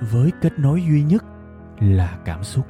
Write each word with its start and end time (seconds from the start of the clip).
với 0.00 0.30
kết 0.40 0.58
nối 0.58 0.82
duy 0.82 1.02
nhất 1.02 1.24
là 1.80 2.18
cảm 2.24 2.44
xúc 2.44 2.66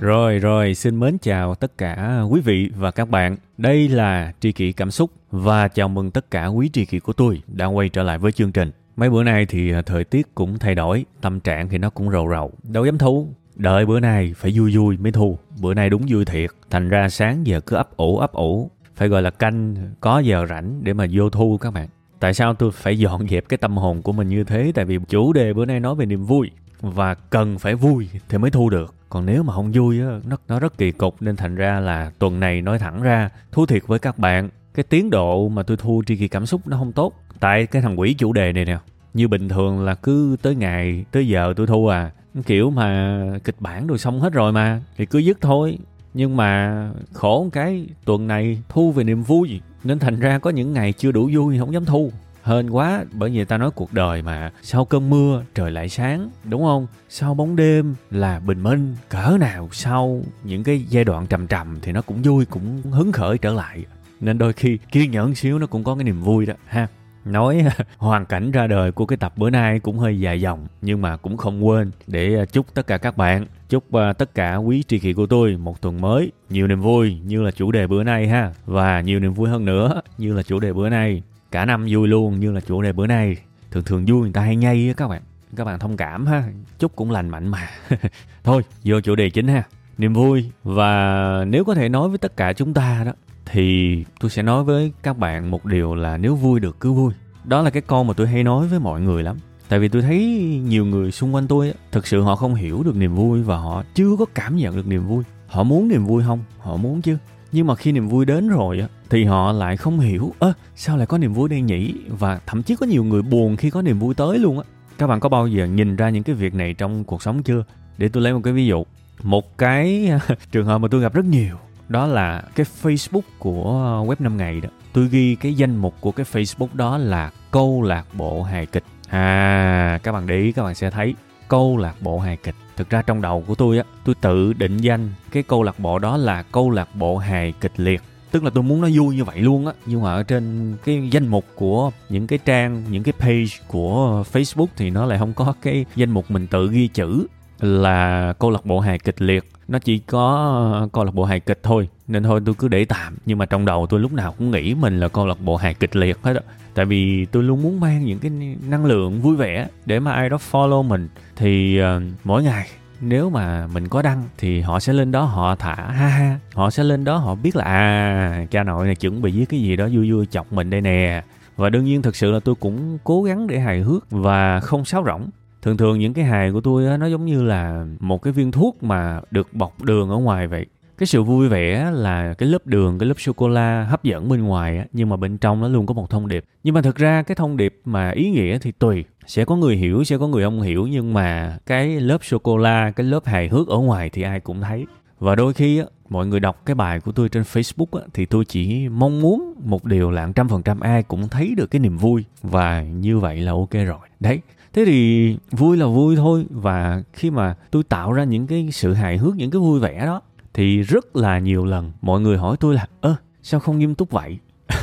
Rồi 0.00 0.38
rồi, 0.38 0.74
xin 0.74 1.00
mến 1.00 1.18
chào 1.18 1.54
tất 1.54 1.78
cả 1.78 2.22
quý 2.30 2.40
vị 2.40 2.70
và 2.76 2.90
các 2.90 3.08
bạn. 3.08 3.36
Đây 3.56 3.88
là 3.88 4.32
Tri 4.40 4.52
Kỷ 4.52 4.72
Cảm 4.72 4.90
Xúc 4.90 5.10
và 5.30 5.68
chào 5.68 5.88
mừng 5.88 6.10
tất 6.10 6.30
cả 6.30 6.46
quý 6.46 6.70
tri 6.72 6.84
kỷ 6.84 6.98
của 6.98 7.12
tôi 7.12 7.42
đã 7.46 7.66
quay 7.66 7.88
trở 7.88 8.02
lại 8.02 8.18
với 8.18 8.32
chương 8.32 8.52
trình. 8.52 8.70
Mấy 8.96 9.10
bữa 9.10 9.22
nay 9.22 9.46
thì 9.46 9.72
à, 9.72 9.82
thời 9.82 10.04
tiết 10.04 10.34
cũng 10.34 10.58
thay 10.58 10.74
đổi, 10.74 11.04
tâm 11.20 11.40
trạng 11.40 11.68
thì 11.68 11.78
nó 11.78 11.90
cũng 11.90 12.10
rầu 12.10 12.30
rầu. 12.30 12.52
Đâu 12.62 12.84
dám 12.84 12.98
thú 12.98 13.28
đợi 13.58 13.86
bữa 13.86 14.00
nay 14.00 14.34
phải 14.36 14.52
vui 14.54 14.76
vui 14.76 14.96
mới 14.96 15.12
thu. 15.12 15.38
Bữa 15.60 15.74
nay 15.74 15.90
đúng 15.90 16.02
vui 16.08 16.24
thiệt, 16.24 16.50
thành 16.70 16.88
ra 16.88 17.08
sáng 17.08 17.46
giờ 17.46 17.60
cứ 17.60 17.76
ấp 17.76 17.96
ủ 17.96 18.18
ấp 18.18 18.32
ủ. 18.32 18.70
Phải 18.96 19.08
gọi 19.08 19.22
là 19.22 19.30
canh, 19.30 19.74
có 20.00 20.18
giờ 20.18 20.46
rảnh 20.48 20.80
để 20.82 20.92
mà 20.92 21.06
vô 21.12 21.30
thu 21.30 21.58
các 21.60 21.70
bạn. 21.70 21.88
Tại 22.20 22.34
sao 22.34 22.54
tôi 22.54 22.70
phải 22.72 22.98
dọn 23.04 23.28
dẹp 23.28 23.48
cái 23.48 23.58
tâm 23.58 23.76
hồn 23.76 24.02
của 24.02 24.12
mình 24.12 24.28
như 24.28 24.44
thế? 24.44 24.72
Tại 24.74 24.84
vì 24.84 24.98
chủ 25.08 25.32
đề 25.32 25.52
bữa 25.52 25.64
nay 25.64 25.80
nói 25.80 25.94
về 25.94 26.06
niềm 26.06 26.24
vui 26.24 26.50
và 26.80 27.14
cần 27.14 27.58
phải 27.58 27.74
vui 27.74 28.08
thì 28.28 28.38
mới 28.38 28.50
thu 28.50 28.70
được 28.70 28.94
còn 29.08 29.26
nếu 29.26 29.42
mà 29.42 29.54
không 29.54 29.72
vui 29.72 30.00
á 30.00 30.20
nó 30.24 30.36
nó 30.48 30.60
rất 30.60 30.78
kỳ 30.78 30.92
cục 30.92 31.22
nên 31.22 31.36
thành 31.36 31.54
ra 31.54 31.80
là 31.80 32.10
tuần 32.18 32.40
này 32.40 32.62
nói 32.62 32.78
thẳng 32.78 33.02
ra 33.02 33.30
thú 33.52 33.66
thiệt 33.66 33.82
với 33.86 33.98
các 33.98 34.18
bạn 34.18 34.48
cái 34.74 34.84
tiến 34.84 35.10
độ 35.10 35.48
mà 35.48 35.62
tôi 35.62 35.76
thu 35.76 36.02
tri 36.06 36.16
kỳ 36.16 36.28
cảm 36.28 36.46
xúc 36.46 36.66
nó 36.66 36.76
không 36.76 36.92
tốt 36.92 37.12
tại 37.40 37.66
cái 37.66 37.82
thằng 37.82 38.00
quỷ 38.00 38.14
chủ 38.14 38.32
đề 38.32 38.52
này 38.52 38.64
nè 38.64 38.78
như 39.14 39.28
bình 39.28 39.48
thường 39.48 39.84
là 39.84 39.94
cứ 39.94 40.36
tới 40.42 40.54
ngày 40.54 41.04
tới 41.12 41.28
giờ 41.28 41.54
tôi 41.56 41.66
thu 41.66 41.86
à 41.86 42.10
kiểu 42.42 42.70
mà 42.70 43.20
kịch 43.44 43.56
bản 43.60 43.86
rồi 43.86 43.98
xong 43.98 44.20
hết 44.20 44.32
rồi 44.32 44.52
mà, 44.52 44.80
thì 44.96 45.06
cứ 45.06 45.18
dứt 45.18 45.40
thôi. 45.40 45.78
Nhưng 46.14 46.36
mà 46.36 46.90
khổ 47.12 47.48
cái, 47.52 47.86
tuần 48.04 48.26
này 48.26 48.62
thu 48.68 48.92
về 48.92 49.04
niềm 49.04 49.22
vui. 49.22 49.60
Nên 49.84 49.98
thành 49.98 50.20
ra 50.20 50.38
có 50.38 50.50
những 50.50 50.72
ngày 50.72 50.92
chưa 50.92 51.12
đủ 51.12 51.30
vui, 51.32 51.58
không 51.58 51.72
dám 51.72 51.84
thu. 51.84 52.12
Hên 52.42 52.70
quá, 52.70 53.04
bởi 53.12 53.30
vì 53.30 53.44
ta 53.44 53.58
nói 53.58 53.70
cuộc 53.70 53.92
đời 53.92 54.22
mà. 54.22 54.52
Sau 54.62 54.84
cơn 54.84 55.10
mưa, 55.10 55.42
trời 55.54 55.70
lại 55.70 55.88
sáng, 55.88 56.30
đúng 56.44 56.62
không? 56.62 56.86
Sau 57.08 57.34
bóng 57.34 57.56
đêm 57.56 57.94
là 58.10 58.40
bình 58.40 58.62
minh. 58.62 58.96
Cỡ 59.08 59.36
nào 59.40 59.68
sau 59.72 60.22
những 60.44 60.64
cái 60.64 60.84
giai 60.88 61.04
đoạn 61.04 61.26
trầm 61.26 61.46
trầm 61.46 61.78
thì 61.82 61.92
nó 61.92 62.02
cũng 62.02 62.22
vui, 62.22 62.44
cũng 62.44 62.82
hứng 62.82 63.12
khởi 63.12 63.38
trở 63.38 63.52
lại. 63.52 63.84
Nên 64.20 64.38
đôi 64.38 64.52
khi 64.52 64.78
kiên 64.92 65.10
nhẫn 65.10 65.34
xíu 65.34 65.58
nó 65.58 65.66
cũng 65.66 65.84
có 65.84 65.94
cái 65.94 66.04
niềm 66.04 66.20
vui 66.20 66.46
đó, 66.46 66.54
ha 66.66 66.86
nói, 67.32 67.64
hoàn 67.98 68.26
cảnh 68.26 68.50
ra 68.50 68.66
đời 68.66 68.92
của 68.92 69.06
cái 69.06 69.16
tập 69.16 69.32
bữa 69.36 69.50
nay 69.50 69.78
cũng 69.78 69.98
hơi 69.98 70.20
dài 70.20 70.40
dòng, 70.40 70.66
nhưng 70.82 71.02
mà 71.02 71.16
cũng 71.16 71.36
không 71.36 71.66
quên 71.66 71.90
để 72.06 72.38
à, 72.38 72.44
chúc 72.44 72.74
tất 72.74 72.86
cả 72.86 72.98
các 72.98 73.16
bạn, 73.16 73.46
chúc 73.68 73.92
à, 73.92 74.12
tất 74.12 74.34
cả 74.34 74.56
quý 74.56 74.82
tri 74.88 74.98
kỷ 74.98 75.12
của 75.12 75.26
tôi 75.26 75.56
một 75.56 75.80
tuần 75.80 76.00
mới, 76.00 76.32
nhiều 76.50 76.66
niềm 76.66 76.80
vui 76.80 77.18
như 77.24 77.42
là 77.42 77.50
chủ 77.50 77.72
đề 77.72 77.86
bữa 77.86 78.04
nay 78.04 78.28
ha, 78.28 78.52
và 78.66 79.00
nhiều 79.00 79.20
niềm 79.20 79.34
vui 79.34 79.48
hơn 79.48 79.64
nữa 79.64 80.00
như 80.18 80.34
là 80.34 80.42
chủ 80.42 80.60
đề 80.60 80.72
bữa 80.72 80.88
nay. 80.88 81.22
Cả 81.50 81.64
năm 81.64 81.86
vui 81.90 82.08
luôn 82.08 82.40
như 82.40 82.52
là 82.52 82.60
chủ 82.60 82.82
đề 82.82 82.92
bữa 82.92 83.06
nay. 83.06 83.36
Thường 83.70 83.84
thường 83.84 84.04
vui 84.06 84.20
người 84.20 84.32
ta 84.32 84.40
hay 84.40 84.56
nhây 84.56 84.88
á 84.88 84.94
các 84.96 85.08
bạn 85.08 85.22
các 85.56 85.64
bạn 85.64 85.78
thông 85.78 85.96
cảm 85.96 86.26
ha, 86.26 86.44
chúc 86.78 86.96
cũng 86.96 87.10
lành 87.10 87.28
mạnh 87.28 87.48
mà. 87.48 87.68
Thôi, 88.44 88.62
vô 88.84 89.00
chủ 89.00 89.14
đề 89.14 89.30
chính 89.30 89.48
ha. 89.48 89.62
Niềm 89.98 90.14
vui 90.14 90.50
và 90.64 91.44
nếu 91.44 91.64
có 91.64 91.74
thể 91.74 91.88
nói 91.88 92.08
với 92.08 92.18
tất 92.18 92.36
cả 92.36 92.52
chúng 92.52 92.74
ta 92.74 93.02
đó 93.06 93.12
thì 93.52 94.04
tôi 94.20 94.30
sẽ 94.30 94.42
nói 94.42 94.64
với 94.64 94.92
các 95.02 95.18
bạn 95.18 95.50
một 95.50 95.64
điều 95.64 95.94
là 95.94 96.16
nếu 96.16 96.34
vui 96.34 96.60
được 96.60 96.80
cứ 96.80 96.92
vui. 96.92 97.12
Đó 97.44 97.62
là 97.62 97.70
cái 97.70 97.82
câu 97.82 98.04
mà 98.04 98.14
tôi 98.14 98.26
hay 98.26 98.44
nói 98.44 98.66
với 98.66 98.80
mọi 98.80 99.00
người 99.00 99.22
lắm. 99.22 99.36
Tại 99.68 99.78
vì 99.78 99.88
tôi 99.88 100.02
thấy 100.02 100.18
nhiều 100.64 100.84
người 100.84 101.10
xung 101.10 101.34
quanh 101.34 101.48
tôi 101.48 101.72
thực 101.92 102.06
sự 102.06 102.20
họ 102.20 102.36
không 102.36 102.54
hiểu 102.54 102.82
được 102.82 102.96
niềm 102.96 103.14
vui 103.14 103.42
và 103.42 103.56
họ 103.56 103.82
chưa 103.94 104.16
có 104.18 104.24
cảm 104.34 104.56
nhận 104.56 104.76
được 104.76 104.86
niềm 104.86 105.06
vui. 105.06 105.24
Họ 105.46 105.62
muốn 105.62 105.88
niềm 105.88 106.06
vui 106.06 106.22
không? 106.26 106.44
Họ 106.58 106.76
muốn 106.76 107.02
chứ. 107.02 107.16
Nhưng 107.52 107.66
mà 107.66 107.74
khi 107.74 107.92
niềm 107.92 108.08
vui 108.08 108.24
đến 108.24 108.48
rồi 108.48 108.84
thì 109.10 109.24
họ 109.24 109.52
lại 109.52 109.76
không 109.76 110.00
hiểu, 110.00 110.32
ơ, 110.38 110.52
sao 110.76 110.96
lại 110.96 111.06
có 111.06 111.18
niềm 111.18 111.34
vui 111.34 111.48
đây 111.48 111.60
nhỉ? 111.60 111.94
Và 112.08 112.40
thậm 112.46 112.62
chí 112.62 112.76
có 112.76 112.86
nhiều 112.86 113.04
người 113.04 113.22
buồn 113.22 113.56
khi 113.56 113.70
có 113.70 113.82
niềm 113.82 113.98
vui 113.98 114.14
tới 114.14 114.38
luôn 114.38 114.58
á. 114.58 114.64
Các 114.98 115.06
bạn 115.06 115.20
có 115.20 115.28
bao 115.28 115.46
giờ 115.46 115.64
nhìn 115.66 115.96
ra 115.96 116.10
những 116.10 116.22
cái 116.22 116.34
việc 116.34 116.54
này 116.54 116.74
trong 116.74 117.04
cuộc 117.04 117.22
sống 117.22 117.42
chưa? 117.42 117.64
Để 117.98 118.08
tôi 118.08 118.22
lấy 118.22 118.32
một 118.32 118.40
cái 118.44 118.52
ví 118.52 118.66
dụ. 118.66 118.84
Một 119.22 119.58
cái, 119.58 120.10
trường 120.52 120.66
hợp 120.66 120.78
mà 120.78 120.88
tôi 120.88 121.00
gặp 121.00 121.14
rất 121.14 121.24
nhiều 121.24 121.56
đó 121.88 122.06
là 122.06 122.42
cái 122.54 122.66
facebook 122.82 123.20
của 123.38 123.64
ờ, 123.64 124.04
web 124.06 124.16
5 124.18 124.36
ngày 124.36 124.60
đó. 124.60 124.68
Tôi 124.92 125.08
ghi 125.08 125.34
cái 125.34 125.54
danh 125.54 125.76
mục 125.76 125.94
của 126.00 126.12
cái 126.12 126.26
facebook 126.32 126.68
đó 126.72 126.98
là 126.98 127.30
câu 127.50 127.82
lạc 127.82 128.06
bộ 128.12 128.42
hài 128.42 128.66
kịch. 128.66 128.84
À 129.08 129.98
các 130.02 130.12
bạn 130.12 130.26
để 130.26 130.36
ý, 130.36 130.52
các 130.52 130.62
bạn 130.62 130.74
sẽ 130.74 130.90
thấy 130.90 131.14
câu 131.48 131.76
lạc 131.76 131.94
bộ 132.00 132.18
hài 132.18 132.36
kịch. 132.36 132.54
Thực 132.76 132.90
ra 132.90 133.02
trong 133.02 133.22
đầu 133.22 133.44
của 133.46 133.54
tôi 133.54 133.78
á, 133.78 133.84
tôi 134.04 134.14
tự 134.20 134.52
định 134.52 134.76
danh 134.76 135.08
cái 135.30 135.42
câu 135.42 135.62
lạc 135.62 135.78
bộ 135.78 135.98
đó 135.98 136.16
là 136.16 136.42
câu 136.42 136.70
lạc 136.70 136.94
bộ 136.94 137.16
hài 137.16 137.52
kịch 137.60 137.72
liệt. 137.76 138.02
Tức 138.30 138.44
là 138.44 138.50
tôi 138.54 138.62
muốn 138.62 138.80
nó 138.80 138.88
vui 138.94 139.16
như 139.16 139.24
vậy 139.24 139.40
luôn 139.40 139.66
á. 139.66 139.72
Nhưng 139.86 140.02
mà 140.02 140.12
ở 140.12 140.22
trên 140.22 140.74
cái 140.84 141.08
danh 141.12 141.26
mục 141.26 141.44
của 141.54 141.90
những 142.08 142.26
cái 142.26 142.38
trang, 142.44 142.84
những 142.90 143.02
cái 143.02 143.12
page 143.18 143.64
của 143.68 144.24
facebook 144.32 144.66
thì 144.76 144.90
nó 144.90 145.06
lại 145.06 145.18
không 145.18 145.32
có 145.34 145.54
cái 145.62 145.84
danh 145.96 146.10
mục 146.10 146.30
mình 146.30 146.46
tự 146.46 146.68
ghi 146.70 146.88
chữ 146.88 147.26
là 147.60 148.32
câu 148.38 148.50
lạc 148.50 148.66
bộ 148.66 148.80
hài 148.80 148.98
kịch 148.98 149.22
liệt 149.22 149.44
nó 149.68 149.78
chỉ 149.78 149.98
có 149.98 150.54
ờ, 150.72 150.88
câu 150.92 151.04
lạc 151.04 151.14
bộ 151.14 151.24
hài 151.24 151.40
kịch 151.40 151.60
thôi 151.62 151.88
nên 152.08 152.22
thôi 152.22 152.40
tôi 152.46 152.54
cứ 152.58 152.68
để 152.68 152.84
tạm. 152.84 153.16
Nhưng 153.26 153.38
mà 153.38 153.46
trong 153.46 153.64
đầu 153.64 153.86
tôi 153.86 154.00
lúc 154.00 154.12
nào 154.12 154.34
cũng 154.38 154.50
nghĩ 154.50 154.74
mình 154.74 155.00
là 155.00 155.08
câu 155.08 155.26
lạc 155.26 155.40
bộ 155.40 155.56
hài 155.56 155.74
kịch 155.74 155.96
liệt 155.96 156.18
hết 156.22 156.36
á. 156.36 156.42
Tại 156.74 156.84
vì 156.84 157.24
tôi 157.24 157.42
luôn 157.42 157.62
muốn 157.62 157.80
mang 157.80 158.04
những 158.04 158.18
cái 158.18 158.30
năng 158.68 158.84
lượng 158.84 159.20
vui 159.20 159.36
vẻ 159.36 159.68
để 159.86 160.00
mà 160.00 160.12
ai 160.12 160.28
đó 160.28 160.38
follow 160.50 160.82
mình. 160.82 161.08
Thì 161.36 161.80
uh, 161.82 162.02
mỗi 162.24 162.42
ngày 162.42 162.66
nếu 163.00 163.30
mà 163.30 163.66
mình 163.66 163.88
có 163.88 164.02
đăng 164.02 164.22
thì 164.38 164.60
họ 164.60 164.80
sẽ 164.80 164.92
lên 164.92 165.12
đó 165.12 165.22
họ 165.22 165.54
thả 165.54 165.74
ha 165.74 166.08
ha. 166.08 166.38
Họ 166.54 166.70
sẽ 166.70 166.84
lên 166.84 167.04
đó 167.04 167.16
họ 167.16 167.34
biết 167.34 167.56
là 167.56 167.64
à 167.64 168.46
cha 168.50 168.62
nội 168.62 168.86
này 168.86 168.94
chuẩn 168.94 169.22
bị 169.22 169.36
với 169.36 169.46
cái 169.46 169.60
gì 169.60 169.76
đó 169.76 169.88
vui 169.92 170.12
vui 170.12 170.26
chọc 170.26 170.52
mình 170.52 170.70
đây 170.70 170.80
nè. 170.80 171.22
Và 171.56 171.70
đương 171.70 171.84
nhiên 171.84 172.02
thực 172.02 172.16
sự 172.16 172.30
là 172.30 172.40
tôi 172.40 172.54
cũng 172.54 172.98
cố 173.04 173.22
gắng 173.22 173.46
để 173.46 173.58
hài 173.58 173.80
hước 173.80 174.10
và 174.10 174.60
không 174.60 174.84
sáo 174.84 175.04
rỗng 175.06 175.28
thường 175.62 175.76
thường 175.76 175.98
những 175.98 176.14
cái 176.14 176.24
hài 176.24 176.52
của 176.52 176.60
tôi 176.60 176.86
á, 176.86 176.96
nó 176.96 177.06
giống 177.06 177.24
như 177.24 177.42
là 177.42 177.86
một 178.00 178.22
cái 178.22 178.32
viên 178.32 178.52
thuốc 178.52 178.82
mà 178.82 179.20
được 179.30 179.54
bọc 179.54 179.82
đường 179.82 180.10
ở 180.10 180.16
ngoài 180.16 180.46
vậy. 180.46 180.66
Cái 180.98 181.06
sự 181.06 181.22
vui 181.22 181.48
vẻ 181.48 181.90
là 181.94 182.34
cái 182.34 182.48
lớp 182.48 182.66
đường 182.66 182.98
cái 182.98 183.08
lớp 183.08 183.20
sô 183.20 183.32
cô 183.32 183.48
la 183.48 183.86
hấp 183.90 184.04
dẫn 184.04 184.28
bên 184.28 184.42
ngoài 184.42 184.78
á, 184.78 184.84
nhưng 184.92 185.08
mà 185.08 185.16
bên 185.16 185.38
trong 185.38 185.60
nó 185.60 185.68
luôn 185.68 185.86
có 185.86 185.94
một 185.94 186.10
thông 186.10 186.28
điệp. 186.28 186.44
Nhưng 186.64 186.74
mà 186.74 186.82
thực 186.82 186.96
ra 186.96 187.22
cái 187.22 187.34
thông 187.34 187.56
điệp 187.56 187.80
mà 187.84 188.10
ý 188.10 188.30
nghĩa 188.30 188.58
thì 188.58 188.72
tùy. 188.72 189.04
Sẽ 189.26 189.44
có 189.44 189.56
người 189.56 189.76
hiểu 189.76 190.04
sẽ 190.04 190.18
có 190.18 190.28
người 190.28 190.44
không 190.44 190.62
hiểu 190.62 190.86
nhưng 190.86 191.14
mà 191.14 191.58
cái 191.66 192.00
lớp 192.00 192.24
sô 192.24 192.38
cô 192.38 192.56
la 192.56 192.90
cái 192.90 193.06
lớp 193.06 193.24
hài 193.24 193.48
hước 193.48 193.68
ở 193.68 193.78
ngoài 193.78 194.10
thì 194.10 194.22
ai 194.22 194.40
cũng 194.40 194.60
thấy. 194.60 194.86
Và 195.18 195.34
đôi 195.34 195.52
khi 195.52 195.78
á, 195.78 195.84
mọi 196.08 196.26
người 196.26 196.40
đọc 196.40 196.62
cái 196.66 196.74
bài 196.74 197.00
của 197.00 197.12
tôi 197.12 197.28
trên 197.28 197.42
Facebook 197.42 198.00
á, 198.00 198.06
thì 198.14 198.26
tôi 198.26 198.44
chỉ 198.44 198.88
mong 198.88 199.20
muốn 199.20 199.54
một 199.64 199.84
điều 199.84 200.10
là 200.10 200.28
trăm 200.34 200.48
phần 200.48 200.62
trăm 200.62 200.80
ai 200.80 201.02
cũng 201.02 201.28
thấy 201.28 201.54
được 201.56 201.70
cái 201.70 201.80
niềm 201.80 201.96
vui. 201.96 202.24
Và 202.42 202.82
như 202.82 203.18
vậy 203.18 203.40
là 203.40 203.52
ok 203.52 203.72
rồi. 203.72 204.08
Đấy 204.20 204.40
thế 204.78 204.84
thì 204.84 205.36
vui 205.50 205.76
là 205.76 205.86
vui 205.86 206.16
thôi. 206.16 206.46
Và 206.50 207.02
khi 207.12 207.30
mà 207.30 207.54
tôi 207.70 207.82
tạo 207.82 208.12
ra 208.12 208.24
những 208.24 208.46
cái 208.46 208.68
sự 208.72 208.92
hài 208.92 209.18
hước, 209.18 209.36
những 209.36 209.50
cái 209.50 209.60
vui 209.60 209.80
vẻ 209.80 210.06
đó, 210.06 210.20
thì 210.54 210.82
rất 210.82 211.16
là 211.16 211.38
nhiều 211.38 211.64
lần 211.64 211.92
mọi 212.00 212.20
người 212.20 212.38
hỏi 212.38 212.56
tôi 212.60 212.74
là, 212.74 212.86
ơ, 213.00 213.14
sao 213.42 213.60
không 213.60 213.78
nghiêm 213.78 213.94
túc 213.94 214.10
vậy? 214.10 214.38